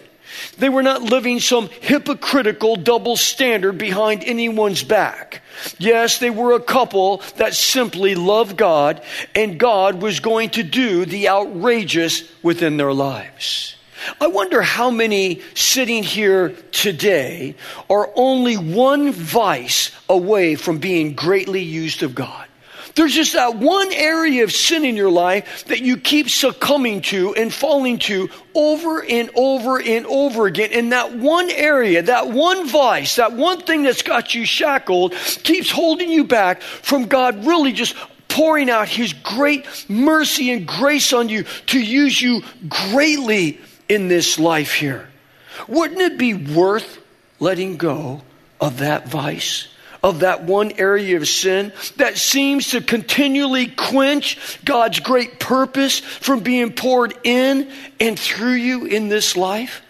They 0.58 0.70
were 0.70 0.84
not 0.84 1.02
living 1.02 1.40
some 1.40 1.70
hypocritical 1.82 2.76
double 2.76 3.16
standard 3.18 3.78
behind 3.78 4.24
anyone's 4.24 4.84
back. 4.84 5.42
Yes, 5.78 6.20
they 6.20 6.30
were 6.30 6.54
a 6.54 6.62
couple 6.62 7.22
that 7.38 7.54
simply 7.54 8.16
loved 8.16 8.58
God, 8.58 9.02
and 9.36 9.60
God 9.60 10.02
was 10.02 10.20
going 10.20 10.52
to 10.52 10.64
do 10.64 11.06
the 11.06 11.30
outrageous 11.30 12.24
within 12.44 12.78
their 12.78 12.94
lives. 12.94 13.76
I 14.20 14.28
wonder 14.28 14.62
how 14.62 14.90
many 14.92 15.42
sitting 15.56 16.04
here 16.04 16.50
today 16.72 17.56
are 17.90 18.10
only 18.16 18.56
one 18.56 19.12
vice 19.12 19.92
away 20.08 20.56
from 20.56 20.78
being 20.78 21.16
greatly 21.16 21.62
used 21.62 22.04
of 22.04 22.16
God. 22.16 22.49
There's 22.96 23.14
just 23.14 23.34
that 23.34 23.56
one 23.56 23.94
area 23.94 24.44
of 24.44 24.52
sin 24.52 24.86
in 24.86 24.96
your 24.96 25.12
life 25.12 25.66
that 25.66 25.82
you 25.82 25.98
keep 25.98 26.30
succumbing 26.30 27.02
to 27.04 27.36
and 27.36 27.54
falling 27.54 28.00
to 28.00 28.30
over 28.54 29.04
and 29.04 29.30
over 29.36 29.80
and 29.82 30.06
over 30.06 30.48
again. 30.48 30.72
And 30.74 30.92
that 30.92 31.16
one 31.16 31.50
area, 31.50 32.02
that 32.04 32.30
one 32.30 32.68
vice, 32.68 33.16
that 33.18 33.34
one 33.34 33.62
thing 33.62 33.84
that's 33.84 34.02
got 34.02 34.36
you 34.36 34.46
shackled 34.46 35.14
keeps 35.44 35.70
holding 35.70 36.12
you 36.12 36.24
back 36.24 36.62
from 36.62 37.06
God 37.06 37.46
really 37.46 37.72
just 37.72 37.96
pouring 38.28 38.70
out 38.70 38.88
His 38.88 39.14
great 39.14 39.66
mercy 39.90 40.52
and 40.52 40.68
grace 40.68 41.14
on 41.14 41.30
you 41.30 41.44
to 41.68 41.80
use 41.80 42.22
you 42.22 42.44
greatly 42.68 43.60
in 43.88 44.08
this 44.08 44.40
life 44.40 44.74
here. 44.74 45.10
Wouldn't 45.68 46.00
it 46.00 46.18
be 46.18 46.34
worth 46.34 47.02
letting 47.40 47.78
go 47.78 48.22
of 48.62 48.80
that 48.80 49.10
vice? 49.10 49.68
Of 50.04 50.22
that 50.22 50.44
one 50.44 50.74
area 50.80 51.18
of 51.18 51.28
sin 51.28 51.74
that 51.98 52.18
seems 52.18 52.70
to 52.72 52.82
continually 52.82 53.68
quench 53.68 54.60
God's 54.64 55.00
great 55.00 55.40
purpose 55.40 56.00
from 56.00 56.42
being 56.42 56.74
poured 56.74 57.14
in 57.24 57.72
and 58.00 58.18
through 58.18 58.54
you 58.54 58.86
in 58.86 59.10
this 59.10 59.36
life? 59.36 59.82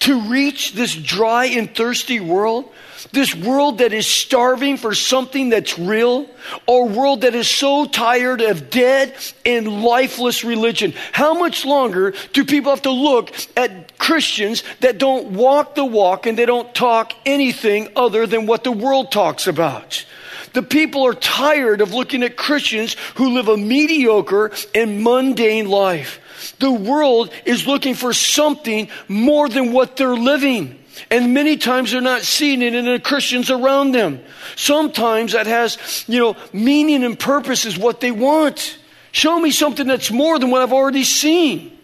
To 0.00 0.20
reach 0.28 0.72
this 0.72 0.94
dry 0.94 1.46
and 1.46 1.74
thirsty 1.74 2.20
world 2.20 2.72
this 3.12 3.34
world 3.34 3.78
that 3.78 3.92
is 3.92 4.06
starving 4.06 4.76
for 4.76 4.94
something 4.94 5.50
that's 5.50 5.78
real, 5.78 6.26
or 6.66 6.88
world 6.88 7.22
that 7.22 7.34
is 7.34 7.48
so 7.48 7.86
tired 7.86 8.40
of 8.40 8.70
dead 8.70 9.14
and 9.44 9.82
lifeless 9.82 10.44
religion. 10.44 10.94
How 11.12 11.34
much 11.34 11.64
longer 11.64 12.14
do 12.32 12.44
people 12.44 12.70
have 12.70 12.82
to 12.82 12.90
look 12.90 13.32
at 13.56 13.98
Christians 13.98 14.62
that 14.80 14.98
don't 14.98 15.32
walk 15.32 15.74
the 15.74 15.84
walk 15.84 16.26
and 16.26 16.38
they 16.38 16.46
don't 16.46 16.74
talk 16.74 17.12
anything 17.24 17.88
other 17.96 18.26
than 18.26 18.46
what 18.46 18.64
the 18.64 18.72
world 18.72 19.12
talks 19.12 19.46
about? 19.46 20.04
The 20.52 20.62
people 20.62 21.06
are 21.06 21.14
tired 21.14 21.82
of 21.82 21.92
looking 21.92 22.22
at 22.22 22.36
Christians 22.36 22.96
who 23.16 23.34
live 23.34 23.48
a 23.48 23.58
mediocre 23.58 24.52
and 24.74 25.02
mundane 25.02 25.68
life. 25.68 26.54
The 26.58 26.72
world 26.72 27.30
is 27.44 27.66
looking 27.66 27.94
for 27.94 28.12
something 28.12 28.88
more 29.08 29.48
than 29.48 29.72
what 29.72 29.96
they're 29.96 30.16
living. 30.16 30.78
And 31.10 31.34
many 31.34 31.56
times 31.56 31.92
they're 31.92 32.00
not 32.00 32.22
seeing 32.22 32.62
it 32.62 32.74
in 32.74 32.84
the 32.84 32.98
Christians 32.98 33.50
around 33.50 33.92
them. 33.92 34.22
Sometimes 34.56 35.32
that 35.32 35.46
has, 35.46 36.04
you 36.08 36.18
know, 36.18 36.36
meaning 36.52 37.04
and 37.04 37.18
purpose 37.18 37.64
is 37.64 37.78
what 37.78 38.00
they 38.00 38.10
want. 38.10 38.78
Show 39.12 39.38
me 39.38 39.50
something 39.50 39.86
that's 39.86 40.10
more 40.10 40.38
than 40.38 40.50
what 40.50 40.62
I've 40.62 40.72
already 40.72 41.04
seen. 41.04 41.76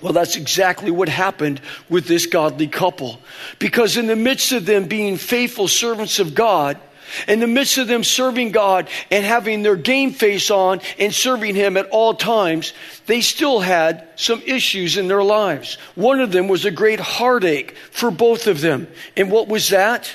Well, 0.00 0.12
that's 0.12 0.36
exactly 0.36 0.90
what 0.90 1.08
happened 1.08 1.60
with 1.88 2.06
this 2.06 2.26
godly 2.26 2.68
couple. 2.68 3.18
Because 3.58 3.96
in 3.96 4.06
the 4.06 4.16
midst 4.16 4.52
of 4.52 4.66
them 4.66 4.84
being 4.84 5.16
faithful 5.16 5.68
servants 5.68 6.18
of 6.18 6.34
God, 6.34 6.78
in 7.28 7.40
the 7.40 7.46
midst 7.46 7.78
of 7.78 7.88
them 7.88 8.04
serving 8.04 8.52
God 8.52 8.88
and 9.10 9.24
having 9.24 9.62
their 9.62 9.76
game 9.76 10.12
face 10.12 10.50
on 10.50 10.80
and 10.98 11.12
serving 11.12 11.54
Him 11.54 11.76
at 11.76 11.88
all 11.90 12.14
times, 12.14 12.72
they 13.06 13.20
still 13.20 13.60
had 13.60 14.08
some 14.16 14.42
issues 14.44 14.96
in 14.96 15.08
their 15.08 15.22
lives. 15.22 15.78
One 15.94 16.20
of 16.20 16.32
them 16.32 16.48
was 16.48 16.64
a 16.64 16.70
great 16.70 17.00
heartache 17.00 17.76
for 17.90 18.10
both 18.10 18.46
of 18.46 18.60
them. 18.60 18.88
And 19.16 19.30
what 19.30 19.48
was 19.48 19.70
that? 19.70 20.14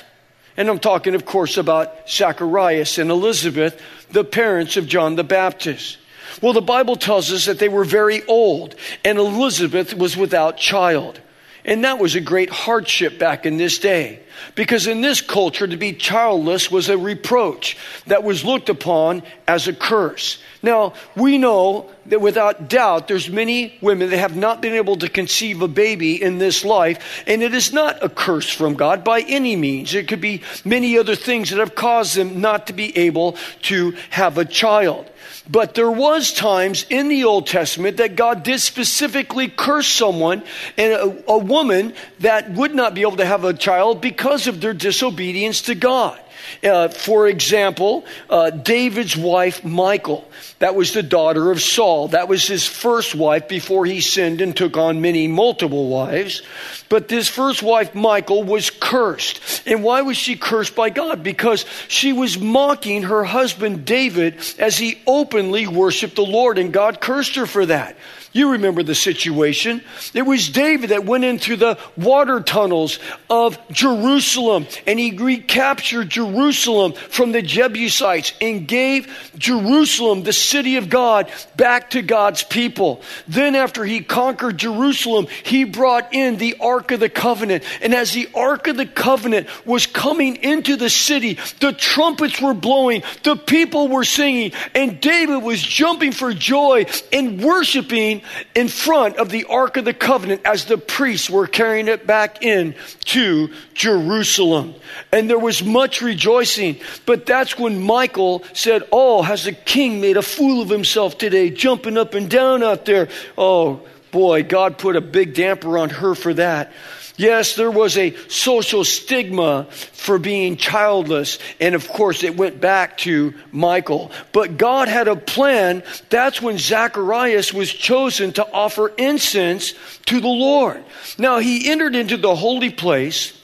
And 0.56 0.68
I'm 0.68 0.78
talking, 0.78 1.14
of 1.14 1.24
course, 1.24 1.56
about 1.56 2.08
Zacharias 2.08 2.98
and 2.98 3.10
Elizabeth, 3.10 3.80
the 4.10 4.24
parents 4.24 4.76
of 4.76 4.86
John 4.86 5.16
the 5.16 5.24
Baptist. 5.24 5.98
Well, 6.40 6.52
the 6.52 6.60
Bible 6.60 6.96
tells 6.96 7.32
us 7.32 7.46
that 7.46 7.58
they 7.58 7.68
were 7.68 7.84
very 7.84 8.24
old, 8.26 8.74
and 9.04 9.18
Elizabeth 9.18 9.94
was 9.94 10.16
without 10.16 10.56
child. 10.56 11.20
And 11.64 11.84
that 11.84 11.98
was 11.98 12.14
a 12.16 12.20
great 12.20 12.50
hardship 12.50 13.18
back 13.18 13.46
in 13.46 13.56
this 13.56 13.78
day. 13.78 14.20
Because 14.54 14.86
in 14.86 15.00
this 15.00 15.20
culture, 15.20 15.66
to 15.66 15.76
be 15.76 15.92
childless 15.92 16.70
was 16.70 16.88
a 16.88 16.98
reproach 16.98 17.76
that 18.06 18.24
was 18.24 18.44
looked 18.44 18.68
upon 18.68 19.22
as 19.46 19.68
a 19.68 19.72
curse. 19.72 20.42
Now, 20.62 20.94
we 21.16 21.38
know 21.38 21.90
that 22.06 22.20
without 22.20 22.68
doubt, 22.68 23.06
there's 23.06 23.30
many 23.30 23.78
women 23.80 24.10
that 24.10 24.18
have 24.18 24.36
not 24.36 24.60
been 24.60 24.74
able 24.74 24.96
to 24.96 25.08
conceive 25.08 25.62
a 25.62 25.68
baby 25.68 26.20
in 26.20 26.38
this 26.38 26.64
life, 26.64 27.22
and 27.26 27.42
it 27.42 27.54
is 27.54 27.72
not 27.72 28.02
a 28.02 28.08
curse 28.08 28.48
from 28.48 28.74
God 28.74 29.04
by 29.04 29.20
any 29.20 29.54
means. 29.54 29.94
It 29.94 30.08
could 30.08 30.20
be 30.20 30.42
many 30.64 30.98
other 30.98 31.14
things 31.14 31.50
that 31.50 31.58
have 31.58 31.74
caused 31.74 32.16
them 32.16 32.40
not 32.40 32.66
to 32.68 32.72
be 32.72 32.96
able 32.96 33.36
to 33.62 33.94
have 34.10 34.38
a 34.38 34.44
child. 34.44 35.08
But 35.52 35.74
there 35.74 35.90
was 35.90 36.32
times 36.32 36.86
in 36.88 37.08
the 37.08 37.24
Old 37.24 37.46
Testament 37.46 37.98
that 37.98 38.16
God 38.16 38.42
did 38.42 38.58
specifically 38.58 39.48
curse 39.48 39.86
someone 39.86 40.42
and 40.78 40.92
a, 40.94 41.24
a, 41.30 41.36
woman 41.36 41.92
that 42.20 42.52
would 42.52 42.74
not 42.74 42.94
be 42.94 43.02
able 43.02 43.18
to 43.18 43.26
have 43.26 43.44
a 43.44 43.52
child 43.52 44.00
because 44.00 44.46
of 44.46 44.62
their 44.62 44.72
disobedience 44.72 45.60
to 45.62 45.74
God. 45.74 46.18
Uh, 46.62 46.88
for 46.88 47.26
example, 47.26 48.04
uh, 48.30 48.50
David's 48.50 49.16
wife, 49.16 49.64
Michal, 49.64 50.28
that 50.58 50.74
was 50.74 50.92
the 50.92 51.02
daughter 51.02 51.50
of 51.50 51.60
Saul. 51.60 52.08
That 52.08 52.28
was 52.28 52.46
his 52.46 52.66
first 52.66 53.14
wife 53.14 53.48
before 53.48 53.86
he 53.86 54.00
sinned 54.00 54.40
and 54.40 54.56
took 54.56 54.76
on 54.76 55.00
many 55.00 55.28
multiple 55.28 55.88
wives. 55.88 56.42
But 56.88 57.08
this 57.08 57.28
first 57.28 57.62
wife, 57.62 57.94
Michal, 57.94 58.42
was 58.44 58.70
cursed. 58.70 59.40
And 59.66 59.82
why 59.82 60.02
was 60.02 60.16
she 60.16 60.36
cursed 60.36 60.74
by 60.74 60.90
God? 60.90 61.22
Because 61.22 61.64
she 61.88 62.12
was 62.12 62.38
mocking 62.38 63.04
her 63.04 63.24
husband 63.24 63.84
David 63.84 64.38
as 64.58 64.78
he 64.78 65.00
openly 65.06 65.66
worshiped 65.66 66.16
the 66.16 66.22
Lord, 66.22 66.58
and 66.58 66.72
God 66.72 67.00
cursed 67.00 67.36
her 67.36 67.46
for 67.46 67.66
that. 67.66 67.96
You 68.32 68.52
remember 68.52 68.82
the 68.82 68.94
situation. 68.94 69.82
It 70.14 70.22
was 70.22 70.48
David 70.48 70.90
that 70.90 71.04
went 71.04 71.24
into 71.24 71.56
the 71.56 71.78
water 71.96 72.40
tunnels 72.40 72.98
of 73.28 73.58
Jerusalem 73.70 74.66
and 74.86 74.98
he 74.98 75.16
recaptured 75.16 76.08
Jerusalem 76.08 76.94
from 76.94 77.32
the 77.32 77.42
Jebusites 77.42 78.32
and 78.40 78.66
gave 78.66 79.30
Jerusalem, 79.36 80.22
the 80.22 80.32
city 80.32 80.76
of 80.76 80.88
God, 80.88 81.30
back 81.56 81.90
to 81.90 82.00
God's 82.00 82.42
people. 82.42 83.02
Then, 83.28 83.54
after 83.54 83.84
he 83.84 84.00
conquered 84.00 84.56
Jerusalem, 84.56 85.26
he 85.42 85.64
brought 85.64 86.14
in 86.14 86.36
the 86.36 86.56
Ark 86.58 86.90
of 86.92 87.00
the 87.00 87.10
Covenant. 87.10 87.64
And 87.82 87.94
as 87.94 88.12
the 88.12 88.28
Ark 88.34 88.66
of 88.66 88.76
the 88.78 88.86
Covenant 88.86 89.48
was 89.66 89.86
coming 89.86 90.36
into 90.36 90.76
the 90.76 90.90
city, 90.90 91.38
the 91.60 91.72
trumpets 91.72 92.40
were 92.40 92.54
blowing, 92.54 93.02
the 93.24 93.36
people 93.36 93.88
were 93.88 94.04
singing, 94.04 94.52
and 94.74 95.00
David 95.00 95.42
was 95.42 95.60
jumping 95.60 96.12
for 96.12 96.32
joy 96.32 96.86
and 97.12 97.42
worshiping 97.42 98.21
in 98.54 98.68
front 98.68 99.16
of 99.16 99.30
the 99.30 99.44
Ark 99.44 99.76
of 99.76 99.84
the 99.84 99.94
Covenant 99.94 100.42
as 100.44 100.64
the 100.64 100.78
priests 100.78 101.28
were 101.28 101.46
carrying 101.46 101.88
it 101.88 102.06
back 102.06 102.42
in 102.42 102.74
to 103.06 103.52
Jerusalem. 103.74 104.74
And 105.12 105.28
there 105.28 105.38
was 105.38 105.62
much 105.62 106.02
rejoicing. 106.02 106.80
But 107.06 107.26
that's 107.26 107.58
when 107.58 107.82
Michael 107.82 108.44
said, 108.52 108.82
Oh, 108.92 109.22
has 109.22 109.44
the 109.44 109.52
king 109.52 110.00
made 110.00 110.16
a 110.16 110.22
fool 110.22 110.62
of 110.62 110.68
himself 110.68 111.18
today, 111.18 111.50
jumping 111.50 111.98
up 111.98 112.14
and 112.14 112.30
down 112.30 112.62
out 112.62 112.84
there? 112.84 113.08
Oh, 113.36 113.82
boy, 114.10 114.42
God 114.42 114.78
put 114.78 114.96
a 114.96 115.00
big 115.00 115.34
damper 115.34 115.78
on 115.78 115.90
her 115.90 116.14
for 116.14 116.34
that. 116.34 116.72
Yes, 117.16 117.56
there 117.56 117.70
was 117.70 117.98
a 117.98 118.16
social 118.28 118.84
stigma 118.84 119.66
for 119.70 120.18
being 120.18 120.56
childless. 120.56 121.38
And 121.60 121.74
of 121.74 121.88
course, 121.88 122.24
it 122.24 122.36
went 122.36 122.60
back 122.60 122.98
to 122.98 123.34
Michael. 123.52 124.10
But 124.32 124.56
God 124.56 124.88
had 124.88 125.08
a 125.08 125.16
plan. 125.16 125.82
That's 126.08 126.40
when 126.40 126.58
Zacharias 126.58 127.52
was 127.52 127.72
chosen 127.72 128.32
to 128.32 128.50
offer 128.50 128.88
incense 128.88 129.74
to 130.06 130.20
the 130.20 130.28
Lord. 130.28 130.82
Now, 131.18 131.38
he 131.38 131.70
entered 131.70 131.94
into 131.94 132.16
the 132.16 132.34
holy 132.34 132.70
place. 132.70 133.38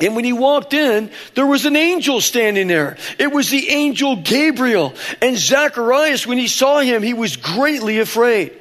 And 0.00 0.14
when 0.14 0.24
he 0.26 0.34
walked 0.34 0.74
in, 0.74 1.10
there 1.34 1.46
was 1.46 1.64
an 1.64 1.76
angel 1.76 2.20
standing 2.20 2.66
there. 2.66 2.98
It 3.18 3.32
was 3.32 3.48
the 3.48 3.70
angel 3.70 4.16
Gabriel. 4.16 4.94
And 5.22 5.38
Zacharias, 5.38 6.26
when 6.26 6.38
he 6.38 6.48
saw 6.48 6.80
him, 6.80 7.02
he 7.02 7.14
was 7.14 7.36
greatly 7.36 7.98
afraid. 7.98 8.52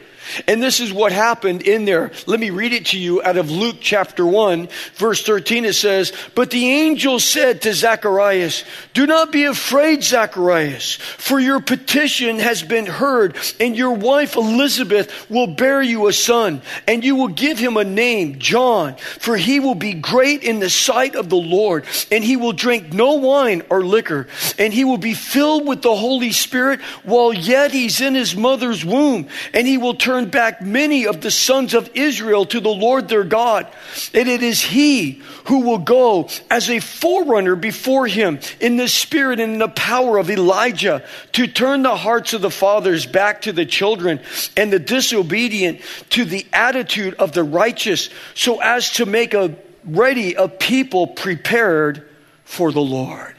And 0.47 0.61
this 0.61 0.79
is 0.79 0.91
what 0.91 1.11
happened 1.11 1.61
in 1.63 1.85
there. 1.85 2.11
Let 2.25 2.39
me 2.39 2.49
read 2.49 2.73
it 2.73 2.87
to 2.87 2.99
you 2.99 3.21
out 3.23 3.37
of 3.37 3.51
Luke 3.51 3.77
chapter 3.79 4.25
1, 4.25 4.67
verse 4.95 5.23
13. 5.23 5.65
It 5.65 5.73
says, 5.73 6.13
But 6.33 6.51
the 6.51 6.69
angel 6.69 7.19
said 7.19 7.61
to 7.63 7.73
Zacharias, 7.73 8.63
Do 8.93 9.05
not 9.05 9.31
be 9.31 9.43
afraid, 9.45 10.03
Zacharias, 10.03 10.95
for 10.95 11.39
your 11.39 11.59
petition 11.59 12.39
has 12.39 12.63
been 12.63 12.85
heard, 12.85 13.37
and 13.59 13.75
your 13.75 13.93
wife 13.93 14.35
Elizabeth 14.35 15.29
will 15.29 15.47
bear 15.47 15.81
you 15.81 16.07
a 16.07 16.13
son, 16.13 16.61
and 16.87 17.03
you 17.03 17.15
will 17.15 17.27
give 17.27 17.59
him 17.59 17.77
a 17.77 17.83
name, 17.83 18.39
John, 18.39 18.95
for 18.95 19.35
he 19.35 19.59
will 19.59 19.75
be 19.75 19.93
great 19.93 20.43
in 20.43 20.59
the 20.59 20.69
sight 20.69 21.15
of 21.15 21.29
the 21.29 21.35
Lord, 21.35 21.85
and 22.11 22.23
he 22.23 22.37
will 22.37 22.53
drink 22.53 22.93
no 22.93 23.15
wine 23.15 23.63
or 23.69 23.83
liquor, 23.83 24.27
and 24.57 24.73
he 24.73 24.85
will 24.85 24.97
be 24.97 25.13
filled 25.13 25.67
with 25.67 25.81
the 25.81 25.95
Holy 25.95 26.31
Spirit 26.31 26.81
while 27.03 27.33
yet 27.33 27.71
he's 27.71 28.01
in 28.01 28.15
his 28.15 28.35
mother's 28.35 28.85
womb, 28.85 29.27
and 29.53 29.67
he 29.67 29.77
will 29.77 29.95
turn 29.95 30.14
turn 30.15 30.29
back 30.29 30.61
many 30.61 31.07
of 31.07 31.19
the 31.19 31.31
sons 31.31 31.73
of 31.73 31.89
Israel 31.93 32.45
to 32.45 32.61
the 32.61 32.69
Lord 32.69 33.09
their 33.09 33.25
God. 33.25 33.67
And 34.13 34.29
it 34.29 34.41
is 34.41 34.61
He 34.61 35.21
who 35.47 35.59
will 35.61 35.79
go 35.79 36.29
as 36.49 36.69
a 36.69 36.79
forerunner 36.79 37.57
before 37.57 38.07
Him 38.07 38.39
in 38.61 38.77
the 38.77 38.87
spirit 38.87 39.41
and 39.41 39.53
in 39.53 39.59
the 39.59 39.67
power 39.67 40.17
of 40.17 40.29
Elijah 40.29 41.05
to 41.33 41.47
turn 41.47 41.81
the 41.81 41.97
hearts 41.97 42.31
of 42.33 42.41
the 42.41 42.49
fathers 42.49 43.05
back 43.05 43.41
to 43.41 43.51
the 43.51 43.65
children 43.65 44.21
and 44.55 44.71
the 44.71 44.79
disobedient 44.79 45.81
to 46.11 46.23
the 46.23 46.45
attitude 46.53 47.15
of 47.15 47.33
the 47.33 47.43
righteous 47.43 48.09
so 48.35 48.61
as 48.61 48.91
to 48.91 49.05
make 49.05 49.33
a 49.33 49.53
ready 49.83 50.35
a 50.35 50.47
people 50.47 51.07
prepared 51.07 52.07
for 52.45 52.71
the 52.71 52.79
Lord. 52.79 53.35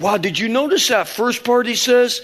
Wow, 0.00 0.16
did 0.16 0.36
you 0.38 0.48
notice 0.48 0.88
that 0.88 1.06
first 1.06 1.44
part 1.44 1.66
he 1.66 1.76
says? 1.76 2.22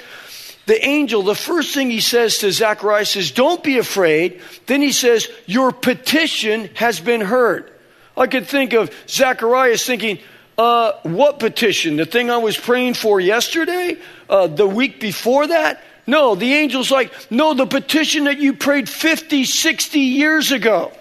The 0.66 0.82
angel, 0.84 1.22
the 1.22 1.34
first 1.34 1.74
thing 1.74 1.90
he 1.90 2.00
says 2.00 2.38
to 2.38 2.50
Zacharias 2.50 3.16
is, 3.16 3.32
Don't 3.32 3.62
be 3.62 3.78
afraid. 3.78 4.40
Then 4.66 4.80
he 4.80 4.92
says, 4.92 5.28
Your 5.46 5.72
petition 5.72 6.70
has 6.74 7.00
been 7.00 7.20
heard. 7.20 7.70
I 8.16 8.26
could 8.26 8.46
think 8.46 8.72
of 8.72 8.94
Zacharias 9.08 9.84
thinking, 9.84 10.18
uh, 10.56 10.92
What 11.02 11.38
petition? 11.38 11.96
The 11.96 12.06
thing 12.06 12.30
I 12.30 12.38
was 12.38 12.56
praying 12.56 12.94
for 12.94 13.20
yesterday? 13.20 13.98
Uh, 14.28 14.46
the 14.46 14.66
week 14.66 15.00
before 15.00 15.46
that? 15.46 15.82
No, 16.06 16.34
the 16.34 16.54
angel's 16.54 16.90
like, 16.90 17.12
No, 17.30 17.52
the 17.52 17.66
petition 17.66 18.24
that 18.24 18.38
you 18.38 18.54
prayed 18.54 18.88
50, 18.88 19.44
60 19.44 19.98
years 19.98 20.50
ago. 20.50 20.92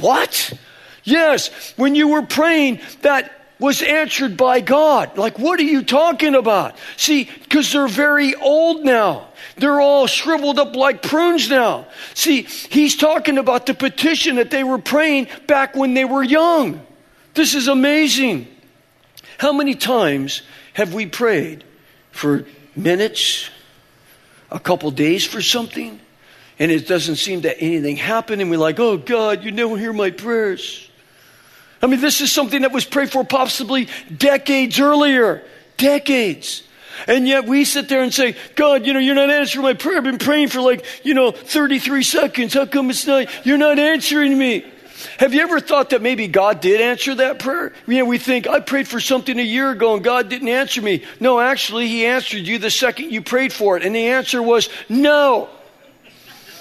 What? 0.00 0.52
Yes, 1.04 1.74
when 1.76 1.94
you 1.94 2.08
were 2.08 2.22
praying 2.22 2.80
that 3.02 3.43
was 3.64 3.80
answered 3.80 4.36
by 4.36 4.60
God. 4.60 5.16
Like, 5.16 5.38
what 5.38 5.58
are 5.58 5.64
you 5.64 5.82
talking 5.82 6.34
about? 6.34 6.76
See, 6.98 7.24
because 7.24 7.72
they're 7.72 7.88
very 7.88 8.34
old 8.34 8.84
now. 8.84 9.28
They're 9.56 9.80
all 9.80 10.06
shriveled 10.06 10.58
up 10.58 10.76
like 10.76 11.02
prunes 11.02 11.48
now. 11.48 11.86
See, 12.12 12.42
he's 12.42 12.94
talking 12.94 13.38
about 13.38 13.64
the 13.64 13.72
petition 13.72 14.36
that 14.36 14.50
they 14.50 14.64
were 14.64 14.78
praying 14.78 15.28
back 15.46 15.74
when 15.74 15.94
they 15.94 16.04
were 16.04 16.22
young. 16.22 16.84
This 17.32 17.54
is 17.54 17.66
amazing. 17.66 18.48
How 19.38 19.54
many 19.54 19.74
times 19.74 20.42
have 20.74 20.92
we 20.92 21.06
prayed 21.06 21.64
for 22.12 22.44
minutes, 22.76 23.48
a 24.50 24.60
couple 24.60 24.90
days 24.90 25.24
for 25.24 25.40
something, 25.40 25.98
and 26.58 26.70
it 26.70 26.86
doesn't 26.86 27.16
seem 27.16 27.40
that 27.40 27.56
anything 27.60 27.96
happened, 27.96 28.42
and 28.42 28.50
we're 28.50 28.58
like, 28.58 28.78
oh 28.78 28.98
God, 28.98 29.42
you 29.42 29.52
never 29.52 29.78
hear 29.78 29.94
my 29.94 30.10
prayers. 30.10 30.83
I 31.84 31.86
mean, 31.86 32.00
this 32.00 32.22
is 32.22 32.32
something 32.32 32.62
that 32.62 32.72
was 32.72 32.86
prayed 32.86 33.12
for 33.12 33.24
possibly 33.24 33.88
decades 34.16 34.80
earlier. 34.80 35.42
Decades. 35.76 36.62
And 37.06 37.28
yet 37.28 37.44
we 37.44 37.66
sit 37.66 37.90
there 37.90 38.02
and 38.02 38.14
say, 38.14 38.36
God, 38.54 38.86
you 38.86 38.94
know, 38.94 39.00
you're 39.00 39.14
not 39.14 39.28
answering 39.28 39.64
my 39.64 39.74
prayer. 39.74 39.98
I've 39.98 40.04
been 40.04 40.16
praying 40.16 40.48
for 40.48 40.62
like, 40.62 40.86
you 41.04 41.12
know, 41.12 41.30
33 41.30 42.02
seconds. 42.02 42.54
How 42.54 42.64
come 42.64 42.88
it's 42.88 43.06
not, 43.06 43.28
you're 43.44 43.58
not 43.58 43.78
answering 43.78 44.38
me? 44.38 44.64
Have 45.18 45.34
you 45.34 45.42
ever 45.42 45.60
thought 45.60 45.90
that 45.90 46.00
maybe 46.00 46.26
God 46.26 46.62
did 46.62 46.80
answer 46.80 47.16
that 47.16 47.38
prayer? 47.38 47.74
You 47.86 47.98
know, 47.98 48.04
we 48.06 48.16
think, 48.16 48.48
I 48.48 48.60
prayed 48.60 48.88
for 48.88 48.98
something 48.98 49.38
a 49.38 49.42
year 49.42 49.70
ago 49.70 49.94
and 49.94 50.02
God 50.02 50.30
didn't 50.30 50.48
answer 50.48 50.80
me. 50.80 51.04
No, 51.20 51.38
actually, 51.38 51.88
He 51.88 52.06
answered 52.06 52.46
you 52.46 52.56
the 52.56 52.70
second 52.70 53.12
you 53.12 53.20
prayed 53.20 53.52
for 53.52 53.76
it. 53.76 53.84
And 53.84 53.94
the 53.94 54.06
answer 54.06 54.42
was 54.42 54.70
no. 54.88 55.50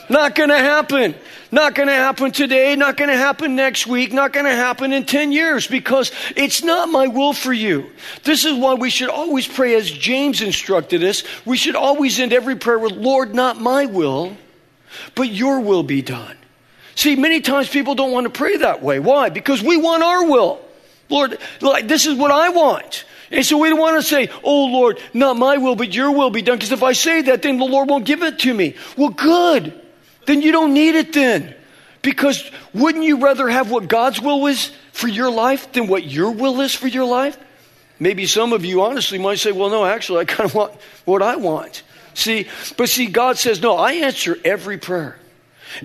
Not 0.10 0.36
going 0.36 0.50
to 0.50 0.58
happen. 0.58 1.16
Not 1.54 1.76
going 1.76 1.88
to 1.88 1.94
happen 1.94 2.32
today, 2.32 2.76
not 2.76 2.98
going 2.98 3.12
to 3.12 3.16
happen 3.16 3.56
next 3.56 3.86
week, 3.86 4.12
not 4.12 4.34
going 4.34 4.48
to 4.48 4.56
happen 4.56 4.92
in 4.92 5.06
10 5.06 5.32
years 5.32 5.68
because 5.68 6.12
it's 6.36 6.64
not 6.64 6.90
my 6.90 7.06
will 7.06 7.32
for 7.32 7.54
you. 7.54 7.92
This 8.24 8.44
is 8.44 8.58
why 8.58 8.74
we 8.74 8.90
should 8.90 9.10
always 9.10 9.48
pray 9.48 9.76
as 9.76 9.92
James 9.92 10.42
instructed 10.42 11.04
us. 11.04 11.24
We 11.46 11.58
should 11.58 11.76
always 11.76 12.20
end 12.20 12.34
every 12.34 12.56
prayer 12.56 12.80
with, 12.80 12.94
Lord, 12.94 13.36
not 13.36 13.62
my 13.62 13.86
will, 13.86 14.36
but 15.14 15.30
your 15.30 15.60
will 15.60 15.84
be 15.84 16.02
done. 16.02 16.36
See, 16.96 17.16
many 17.16 17.40
times 17.40 17.70
people 17.70 17.94
don't 17.94 18.12
want 18.12 18.26
to 18.26 18.32
pray 18.32 18.58
that 18.58 18.82
way. 18.82 18.98
Why? 18.98 19.30
Because 19.30 19.62
we 19.62 19.78
want 19.78 20.02
our 20.02 20.28
will. 20.28 20.60
Lord, 21.08 21.38
like, 21.62 21.88
this 21.88 22.08
is 22.08 22.18
what 22.18 22.32
I 22.32 22.50
want. 22.50 23.06
And 23.30 23.46
so 23.46 23.60
we 23.60 23.70
don't 23.70 23.80
want 23.80 24.02
to 24.02 24.08
say, 24.08 24.30
Oh 24.44 24.66
Lord, 24.66 25.00
not 25.14 25.38
my 25.38 25.58
will, 25.58 25.76
but 25.76 25.94
your 25.94 26.14
will 26.14 26.32
be 26.32 26.42
done. 26.42 26.58
Because 26.58 26.72
if 26.72 26.82
I 26.82 26.94
say 26.94 27.22
that, 27.22 27.44
then 27.44 27.60
the 27.60 27.66
Lord 27.66 27.90
won't 27.90 28.06
give 28.06 28.24
it 28.24 28.40
to 28.40 28.52
me. 28.52 28.76
Well, 28.98 29.10
good. 29.10 29.82
Then 30.26 30.42
you 30.42 30.52
don't 30.52 30.74
need 30.74 30.96
it 30.96 31.14
then. 31.14 31.56
Because 32.02 32.50
wouldn't 32.74 33.04
you 33.06 33.18
rather 33.18 33.48
have 33.48 33.72
what 33.72 33.88
God's 33.88 34.22
will 34.22 34.46
is 34.48 34.72
for 34.92 35.08
your 35.08 35.32
life 35.32 35.72
than 35.72 35.88
what 35.88 36.04
your 36.04 36.32
will 36.32 36.62
is 36.62 36.76
for 36.76 36.88
your 36.88 37.06
life? 37.06 37.38
Maybe 38.00 38.26
some 38.26 38.52
of 38.52 38.66
you 38.66 38.82
honestly 38.82 39.18
might 39.18 39.40
say, 39.40 39.54
well, 39.54 39.70
no, 39.70 39.86
actually, 39.86 40.20
I 40.20 40.26
kind 40.26 40.50
of 40.50 40.56
want 40.56 40.74
what 41.06 41.22
I 41.22 41.38
want. 41.38 41.84
See, 42.14 42.48
but 42.78 42.90
see, 42.90 43.08
God 43.08 43.38
says, 43.38 43.62
no, 43.62 43.76
I 43.78 43.94
answer 43.94 44.38
every 44.44 44.78
prayer. 44.78 45.18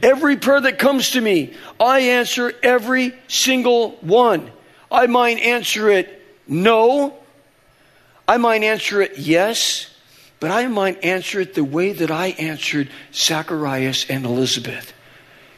Every 0.03 0.37
prayer 0.37 0.61
that 0.61 0.79
comes 0.79 1.13
to 1.13 1.21
me, 1.21 1.55
I 1.81 2.01
answer 2.01 2.53
every 2.63 3.15
single 3.29 3.93
one. 4.01 4.51
I 4.91 5.07
might 5.07 5.39
answer 5.39 5.89
it 5.91 6.15
no. 6.47 7.17
I 8.27 8.37
might 8.37 8.63
answer 8.63 9.01
it 9.01 9.19
yes. 9.19 9.88
But 10.41 10.51
I 10.51 10.67
might 10.69 11.05
answer 11.05 11.41
it 11.41 11.55
the 11.55 11.65
way 11.65 11.93
that 11.93 12.11
I 12.11 12.29
answered 12.29 12.91
Zacharias 13.13 14.07
and 14.09 14.25
Elizabeth. 14.25 14.93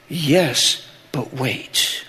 Yes, 0.08 0.86
but 1.12 1.34
wait. 1.34 2.04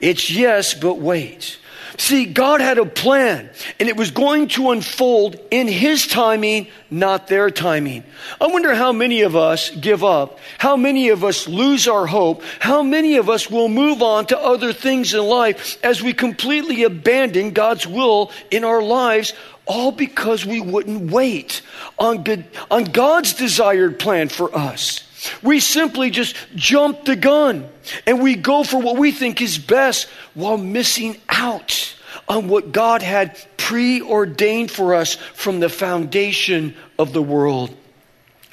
It's 0.00 0.30
yes, 0.30 0.74
but 0.74 0.98
wait. 0.98 1.58
See, 1.98 2.26
God 2.26 2.60
had 2.60 2.78
a 2.78 2.84
plan, 2.84 3.48
and 3.80 3.88
it 3.88 3.96
was 3.96 4.10
going 4.10 4.48
to 4.48 4.70
unfold 4.70 5.36
in 5.50 5.66
His 5.66 6.06
timing, 6.06 6.68
not 6.90 7.26
their 7.26 7.50
timing. 7.50 8.04
I 8.40 8.48
wonder 8.48 8.74
how 8.74 8.92
many 8.92 9.22
of 9.22 9.34
us 9.34 9.70
give 9.70 10.04
up, 10.04 10.38
how 10.58 10.76
many 10.76 11.08
of 11.08 11.24
us 11.24 11.48
lose 11.48 11.88
our 11.88 12.06
hope, 12.06 12.42
how 12.60 12.82
many 12.82 13.16
of 13.16 13.30
us 13.30 13.50
will 13.50 13.68
move 13.68 14.02
on 14.02 14.26
to 14.26 14.38
other 14.38 14.72
things 14.72 15.14
in 15.14 15.24
life 15.24 15.82
as 15.82 16.02
we 16.02 16.12
completely 16.12 16.84
abandon 16.84 17.52
God's 17.52 17.86
will 17.86 18.30
in 18.50 18.64
our 18.64 18.82
lives 18.82 19.32
all 19.64 19.90
because 19.90 20.46
we 20.46 20.60
wouldn't 20.60 21.10
wait 21.10 21.62
on, 21.98 22.24
on 22.70 22.84
God's 22.84 23.32
desired 23.32 23.98
plan 23.98 24.28
for 24.28 24.56
us. 24.56 25.05
We 25.42 25.60
simply 25.60 26.10
just 26.10 26.36
jump 26.54 27.04
the 27.04 27.16
gun 27.16 27.68
and 28.06 28.20
we 28.20 28.34
go 28.34 28.64
for 28.64 28.80
what 28.80 28.96
we 28.96 29.12
think 29.12 29.40
is 29.40 29.58
best 29.58 30.08
while 30.34 30.56
missing 30.56 31.20
out 31.28 31.94
on 32.28 32.48
what 32.48 32.72
God 32.72 33.02
had 33.02 33.38
preordained 33.56 34.70
for 34.70 34.94
us 34.94 35.14
from 35.14 35.60
the 35.60 35.68
foundation 35.68 36.74
of 36.98 37.12
the 37.12 37.22
world. 37.22 37.74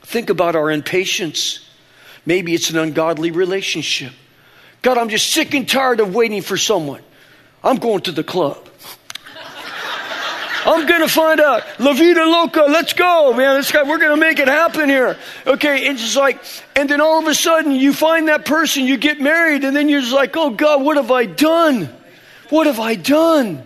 Think 0.02 0.30
about 0.30 0.56
our 0.56 0.70
impatience. 0.70 1.68
Maybe 2.26 2.54
it's 2.54 2.70
an 2.70 2.78
ungodly 2.78 3.32
relationship. 3.32 4.14
God, 4.82 4.98
I'm 4.98 5.10
just 5.10 5.32
sick 5.32 5.54
and 5.54 5.68
tired 5.68 6.00
of 6.00 6.14
waiting 6.14 6.42
for 6.42 6.58
someone. 6.58 7.02
I'm 7.64 7.78
going 7.78 8.02
to 8.02 8.12
the 8.12 8.24
club. 8.24 8.70
I'm 10.66 10.88
going 10.88 11.02
to 11.02 11.08
find 11.08 11.40
out. 11.40 11.64
La 11.80 11.94
Vida 11.94 12.26
Loca, 12.26 12.62
let's 12.62 12.94
go, 12.94 13.34
man. 13.34 13.58
This 13.58 13.72
guy, 13.72 13.84
we're 13.84 13.98
going 13.98 14.12
to 14.12 14.18
make 14.18 14.40
it 14.40 14.48
happen 14.48 14.90
here. 14.90 15.18
Okay, 15.46 15.88
it's 15.88 16.02
just 16.02 16.16
like, 16.16 16.44
and 16.76 16.90
then 16.90 17.02
all 17.02 17.20
of 17.20 17.28
a 17.28 17.36
sudden 17.36 17.74
you 17.74 17.94
find 17.94 18.28
that 18.30 18.46
person, 18.46 18.86
you 18.86 18.98
get 18.98 19.20
married, 19.20 19.64
and 19.64 19.76
then 19.76 19.90
you're 19.90 20.02
just 20.02 20.14
like, 20.14 20.36
oh 20.38 20.50
God, 20.50 20.82
what 20.82 20.98
have 20.98 21.12
I 21.12 21.26
done? 21.26 21.90
What 22.50 22.68
have 22.68 22.80
I 22.80 22.96
done? 22.96 23.64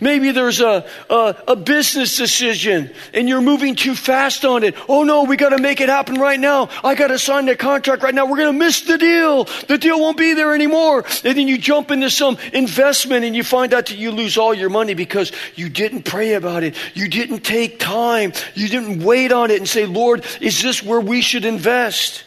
Maybe 0.00 0.30
there's 0.30 0.60
a, 0.60 0.86
a, 1.08 1.36
a, 1.48 1.56
business 1.56 2.16
decision 2.16 2.90
and 3.12 3.28
you're 3.28 3.42
moving 3.42 3.76
too 3.76 3.94
fast 3.94 4.44
on 4.44 4.64
it. 4.64 4.74
Oh 4.88 5.04
no, 5.04 5.24
we 5.24 5.36
got 5.36 5.50
to 5.50 5.58
make 5.58 5.80
it 5.80 5.88
happen 5.88 6.16
right 6.16 6.40
now. 6.40 6.70
I 6.82 6.94
got 6.94 7.08
to 7.08 7.18
sign 7.18 7.46
the 7.46 7.56
contract 7.56 8.02
right 8.02 8.14
now. 8.14 8.24
We're 8.26 8.38
going 8.38 8.52
to 8.52 8.58
miss 8.58 8.80
the 8.82 8.96
deal. 8.96 9.44
The 9.68 9.76
deal 9.76 10.00
won't 10.00 10.16
be 10.16 10.32
there 10.34 10.54
anymore. 10.54 11.04
And 11.24 11.36
then 11.36 11.48
you 11.48 11.58
jump 11.58 11.90
into 11.90 12.10
some 12.10 12.38
investment 12.52 13.24
and 13.24 13.36
you 13.36 13.44
find 13.44 13.74
out 13.74 13.86
that 13.86 13.96
you 13.96 14.10
lose 14.10 14.38
all 14.38 14.54
your 14.54 14.70
money 14.70 14.94
because 14.94 15.32
you 15.54 15.68
didn't 15.68 16.04
pray 16.04 16.34
about 16.34 16.62
it. 16.62 16.76
You 16.94 17.08
didn't 17.08 17.40
take 17.40 17.78
time. 17.78 18.32
You 18.54 18.68
didn't 18.68 19.04
wait 19.04 19.32
on 19.32 19.50
it 19.50 19.58
and 19.58 19.68
say, 19.68 19.84
Lord, 19.84 20.24
is 20.40 20.62
this 20.62 20.82
where 20.82 21.00
we 21.00 21.20
should 21.20 21.44
invest? 21.44 22.24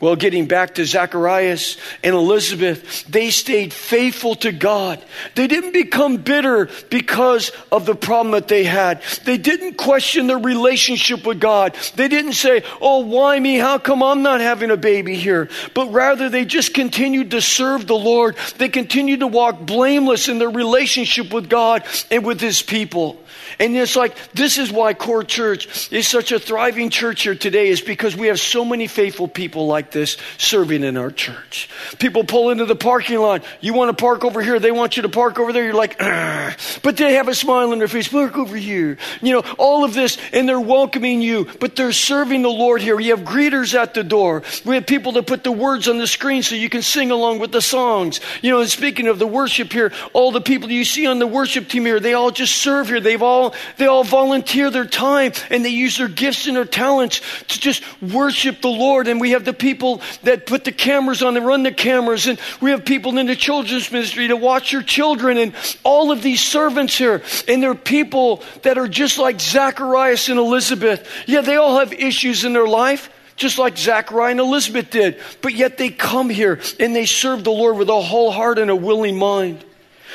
Well, 0.00 0.16
getting 0.16 0.46
back 0.46 0.74
to 0.74 0.84
Zacharias 0.84 1.76
and 2.02 2.14
Elizabeth, 2.14 3.04
they 3.06 3.30
stayed 3.30 3.72
faithful 3.72 4.34
to 4.36 4.50
God. 4.50 5.02
They 5.34 5.46
didn't 5.46 5.72
become 5.72 6.16
bitter 6.16 6.68
because 6.90 7.52
of 7.70 7.86
the 7.86 7.94
problem 7.94 8.32
that 8.32 8.48
they 8.48 8.64
had. 8.64 9.02
They 9.24 9.38
didn't 9.38 9.76
question 9.76 10.26
their 10.26 10.38
relationship 10.38 11.24
with 11.24 11.40
God. 11.40 11.76
They 11.94 12.08
didn't 12.08 12.32
say, 12.32 12.64
Oh, 12.80 13.00
why 13.00 13.38
me? 13.38 13.56
How 13.56 13.78
come 13.78 14.02
I'm 14.02 14.22
not 14.22 14.40
having 14.40 14.70
a 14.70 14.76
baby 14.76 15.14
here? 15.14 15.48
But 15.74 15.92
rather, 15.92 16.28
they 16.28 16.44
just 16.44 16.74
continued 16.74 17.30
to 17.30 17.40
serve 17.40 17.86
the 17.86 17.94
Lord. 17.94 18.36
They 18.58 18.68
continued 18.68 19.20
to 19.20 19.26
walk 19.28 19.60
blameless 19.60 20.28
in 20.28 20.38
their 20.38 20.50
relationship 20.50 21.32
with 21.32 21.48
God 21.48 21.84
and 22.10 22.26
with 22.26 22.40
His 22.40 22.62
people. 22.62 23.23
And 23.58 23.76
it's 23.76 23.96
like, 23.96 24.16
this 24.32 24.58
is 24.58 24.72
why 24.72 24.94
Core 24.94 25.24
Church 25.24 25.92
is 25.92 26.06
such 26.06 26.32
a 26.32 26.38
thriving 26.38 26.90
church 26.90 27.22
here 27.22 27.34
today, 27.34 27.68
is 27.68 27.80
because 27.80 28.16
we 28.16 28.28
have 28.28 28.40
so 28.40 28.64
many 28.64 28.86
faithful 28.86 29.28
people 29.28 29.66
like 29.66 29.90
this 29.90 30.16
serving 30.38 30.82
in 30.82 30.96
our 30.96 31.10
church. 31.10 31.68
People 31.98 32.24
pull 32.24 32.50
into 32.50 32.64
the 32.64 32.76
parking 32.76 33.18
lot. 33.18 33.44
You 33.60 33.74
want 33.74 33.96
to 33.96 34.02
park 34.02 34.24
over 34.24 34.42
here. 34.42 34.58
They 34.58 34.70
want 34.70 34.96
you 34.96 35.02
to 35.02 35.08
park 35.08 35.38
over 35.38 35.52
there. 35.52 35.64
You're 35.64 35.74
like, 35.74 35.98
but 35.98 36.96
they 36.96 37.14
have 37.14 37.28
a 37.28 37.34
smile 37.34 37.72
on 37.72 37.78
their 37.78 37.88
face. 37.88 38.08
Park 38.08 38.36
over 38.36 38.56
here. 38.56 38.98
You 39.20 39.32
know, 39.34 39.42
all 39.58 39.84
of 39.84 39.94
this, 39.94 40.18
and 40.32 40.48
they're 40.48 40.60
welcoming 40.60 41.22
you, 41.22 41.46
but 41.60 41.76
they're 41.76 41.92
serving 41.92 42.42
the 42.42 42.48
Lord 42.48 42.82
here. 42.82 42.96
We 42.96 43.08
have 43.08 43.20
greeters 43.20 43.74
at 43.74 43.94
the 43.94 44.04
door. 44.04 44.42
We 44.64 44.74
have 44.76 44.86
people 44.86 45.12
that 45.12 45.26
put 45.26 45.44
the 45.44 45.52
words 45.52 45.88
on 45.88 45.98
the 45.98 46.06
screen 46.06 46.42
so 46.42 46.54
you 46.54 46.68
can 46.68 46.82
sing 46.82 47.10
along 47.10 47.38
with 47.38 47.52
the 47.52 47.62
songs. 47.62 48.20
You 48.42 48.50
know, 48.50 48.60
and 48.60 48.70
speaking 48.70 49.08
of 49.08 49.18
the 49.18 49.26
worship 49.26 49.72
here, 49.72 49.92
all 50.12 50.32
the 50.32 50.40
people 50.40 50.70
you 50.70 50.84
see 50.84 51.06
on 51.06 51.18
the 51.18 51.26
worship 51.26 51.68
team 51.68 51.84
here, 51.84 52.00
they 52.00 52.14
all 52.14 52.30
just 52.30 52.56
serve 52.56 52.88
here. 52.88 53.00
They've 53.00 53.22
all 53.22 53.43
all, 53.44 53.54
they 53.76 53.86
all 53.86 54.04
volunteer 54.04 54.70
their 54.70 54.84
time 54.84 55.32
and 55.50 55.64
they 55.64 55.70
use 55.70 55.98
their 55.98 56.08
gifts 56.08 56.46
and 56.46 56.56
their 56.56 56.64
talents 56.64 57.20
to 57.48 57.60
just 57.60 57.82
worship 58.02 58.60
the 58.60 58.68
Lord. 58.68 59.08
And 59.08 59.20
we 59.20 59.30
have 59.30 59.44
the 59.44 59.52
people 59.52 60.00
that 60.22 60.46
put 60.46 60.64
the 60.64 60.72
cameras 60.72 61.22
on 61.22 61.36
and 61.36 61.46
run 61.46 61.62
the 61.62 61.72
cameras. 61.72 62.26
And 62.26 62.38
we 62.60 62.70
have 62.70 62.84
people 62.84 63.16
in 63.18 63.26
the 63.26 63.36
children's 63.36 63.90
ministry 63.90 64.28
to 64.28 64.36
watch 64.36 64.72
your 64.72 64.82
children 64.82 65.38
and 65.38 65.54
all 65.82 66.10
of 66.10 66.22
these 66.22 66.42
servants 66.42 66.96
here. 66.96 67.22
And 67.48 67.62
they're 67.62 67.74
people 67.74 68.42
that 68.62 68.78
are 68.78 68.88
just 68.88 69.18
like 69.18 69.40
Zacharias 69.40 70.28
and 70.28 70.38
Elizabeth. 70.38 71.08
Yeah, 71.26 71.42
they 71.42 71.56
all 71.56 71.78
have 71.78 71.92
issues 71.92 72.44
in 72.44 72.52
their 72.52 72.66
life 72.66 73.10
just 73.36 73.58
like 73.58 73.76
Zachariah 73.76 74.30
and 74.30 74.40
Elizabeth 74.40 74.90
did. 74.90 75.20
But 75.42 75.54
yet 75.54 75.76
they 75.76 75.90
come 75.90 76.30
here 76.30 76.60
and 76.78 76.94
they 76.94 77.06
serve 77.06 77.44
the 77.44 77.50
Lord 77.50 77.76
with 77.76 77.88
a 77.88 78.00
whole 78.00 78.30
heart 78.30 78.58
and 78.58 78.70
a 78.70 78.76
willing 78.76 79.16
mind. 79.16 79.64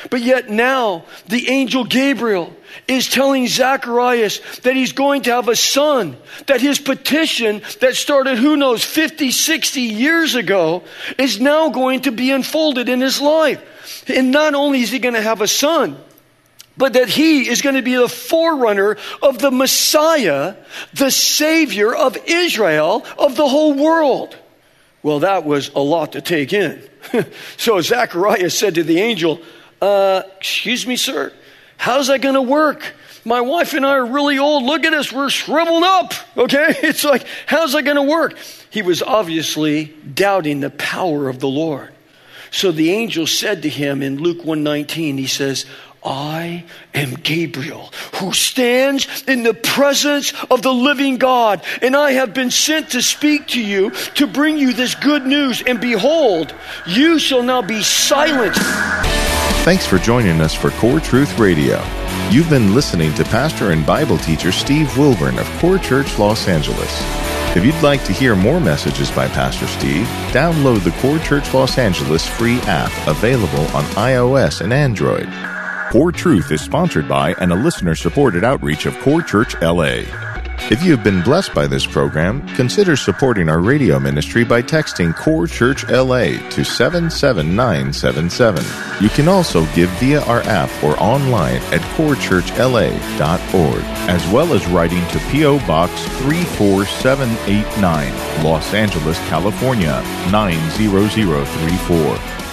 But 0.10 0.22
yet 0.22 0.50
now, 0.50 1.06
the 1.28 1.50
angel 1.50 1.84
Gabriel 1.84 2.54
is 2.88 3.08
telling 3.08 3.48
Zacharias 3.48 4.40
that 4.60 4.76
he's 4.76 4.94
going 4.94 5.24
to 5.24 5.32
have 5.32 5.48
a 5.48 5.56
son, 5.56 6.18
that 6.48 6.62
his 6.62 6.80
petition 6.80 7.62
that 7.82 7.96
started, 7.96 8.38
who 8.38 8.58
knows, 8.58 8.84
50, 8.84 9.32
60 9.32 9.82
years 9.82 10.36
ago, 10.36 10.84
is 11.18 11.40
now 11.40 11.70
going 11.70 12.02
to 12.02 12.12
be 12.12 12.32
unfolded 12.32 12.90
in 12.90 13.02
his 13.02 13.20
life. 13.20 14.10
And 14.10 14.32
not 14.32 14.56
only 14.56 14.82
is 14.82 14.92
he 14.92 15.00
going 15.00 15.16
to 15.16 15.22
have 15.22 15.42
a 15.42 15.48
son, 15.48 15.98
but 16.78 16.94
that 16.94 17.10
he 17.10 17.50
is 17.50 17.62
going 17.62 17.76
to 17.76 17.82
be 17.82 17.96
the 17.96 18.08
forerunner 18.08 18.98
of 19.22 19.40
the 19.40 19.52
Messiah, 19.52 20.56
the 20.94 21.12
Savior 21.12 21.94
of 21.94 22.18
Israel, 22.26 23.06
of 23.18 23.36
the 23.36 23.48
whole 23.48 23.74
world. 23.74 24.38
Well, 25.04 25.20
that 25.20 25.46
was 25.46 25.70
a 25.76 25.80
lot 25.80 26.14
to 26.14 26.22
take 26.22 26.54
in. 26.54 26.82
so 27.58 27.82
Zacharias 27.82 28.58
said 28.58 28.76
to 28.76 28.84
the 28.84 29.00
angel, 29.00 29.42
uh, 29.82 30.24
excuse 30.38 30.86
me, 30.86 30.96
sir, 30.96 31.34
how's 31.78 32.08
that 32.08 32.22
going 32.22 32.36
to 32.36 32.42
work? 32.42 32.94
My 33.26 33.42
wife 33.42 33.74
and 33.74 33.86
I 33.86 33.92
are 33.92 34.06
really 34.06 34.39
old. 34.39 34.63
Look 34.63 34.86
at 34.86 34.94
us. 34.94 35.12
We're 35.12 35.30
shriveled 35.30 35.84
up. 35.84 36.13
Okay. 36.38 36.76
It's 36.84 37.04
like, 37.04 37.26
how's 37.46 37.74
that 37.74 37.84
going 37.84 37.98
to 37.98 38.04
work? 38.04 38.38
He 38.70 38.82
was 38.82 39.02
obviously 39.02 39.86
doubting 39.86 40.60
the 40.60 40.70
power 40.70 41.30
of 41.30 41.39
the 41.39 41.48
Lord. 41.48 41.92
So 42.52 42.72
the 42.72 42.92
angel 42.92 43.28
said 43.28 43.62
to 43.63 43.70
him 43.70 44.02
in 44.02 44.18
Luke 44.18 44.39
119, 44.39 45.18
he 45.18 45.28
says, 45.28 45.65
I 46.04 46.63
am 46.94 47.15
Gabriel, 47.15 47.92
who 48.15 48.32
stands 48.32 49.24
in 49.28 49.44
the 49.44 49.54
presence 49.54 50.34
of 50.50 50.62
the 50.62 50.74
living 50.74 51.18
God, 51.18 51.62
and 51.82 51.96
I 51.96 52.12
have 52.12 52.34
been 52.34 52.52
sent 52.52 52.92
to 52.92 53.02
speak 53.02 53.48
to 53.48 53.62
you, 53.62 53.92
to 54.15 54.26
bring 54.26 54.58
you 54.58 54.72
this 54.72 54.96
good 54.96 55.26
news. 55.26 55.62
And 55.62 55.82
behold, 55.82 56.56
you 56.88 57.20
shall 57.20 57.44
now 57.44 57.62
be 57.62 57.84
silent. 57.84 58.56
Thanks 59.63 59.86
for 59.86 60.00
joining 60.00 60.39
us 60.39 60.56
for 60.56 60.72
Core 60.72 61.02
Truth 61.02 61.38
Radio. 61.38 61.84
You've 62.32 62.50
been 62.50 62.74
listening 62.74 63.13
to 63.15 63.26
pastor 63.26 63.72
and 63.72 63.86
Bible 63.86 64.17
teacher 64.17 64.54
Steve 64.54 64.98
Wilburn 64.98 65.38
of 65.38 65.45
Core 65.60 65.78
Church 65.78 66.17
Los 66.17 66.48
Angeles. 66.48 67.04
If 67.58 67.65
you'd 67.65 67.84
like 67.84 68.04
to 68.06 68.13
hear 68.13 68.36
more 68.36 68.62
messages 68.62 69.12
by 69.12 69.28
Pastor 69.28 69.67
Steve, 69.67 70.06
download 70.32 70.84
the 70.84 70.98
Core 71.02 71.19
Church 71.19 71.54
Los 71.54 71.78
Angeles 71.78 72.26
free 72.26 72.60
app 72.62 72.91
available 73.06 73.65
on 73.76 73.84
iOS 73.95 74.62
and 74.62 74.72
Android. 74.72 75.28
Core 75.91 76.13
Truth 76.13 76.52
is 76.52 76.62
sponsored 76.62 77.08
by 77.08 77.34
and 77.34 77.52
a 77.52 77.56
listener 77.56 77.95
supported 77.95 78.45
outreach 78.45 78.86
of 78.86 78.98
Core 79.00 79.22
Church 79.22 79.60
LA. 79.62 80.04
If 80.72 80.84
you 80.84 80.96
have 80.96 81.04
been 81.04 81.24
blessed 81.24 81.56
by 81.56 81.66
this 81.66 81.88
program, 81.88 82.48
consider 82.50 82.96
supporting 82.96 83.50
our 83.50 83.60
radio 83.60 84.00
ministry 84.00 84.44
by 84.44 84.62
texting 84.62 85.16
Core 85.16 85.48
Church 85.48 85.84
LA 85.90 86.38
to 86.52 86.64
77977. 86.64 88.64
You 89.02 89.10
can 89.10 89.28
also 89.28 89.66
give 89.74 89.90
via 89.98 90.22
our 90.26 90.42
app 90.42 90.70
or 90.84 90.96
online 91.02 91.56
at 91.74 91.82
corechurchla.org, 91.98 93.84
as 94.08 94.32
well 94.32 94.54
as 94.54 94.68
writing 94.68 95.04
to 95.08 95.18
P.O. 95.32 95.58
Box 95.66 95.92
34789, 96.20 98.44
Los 98.44 98.72
Angeles, 98.76 99.18
California 99.28 100.04
90034. 100.30 102.49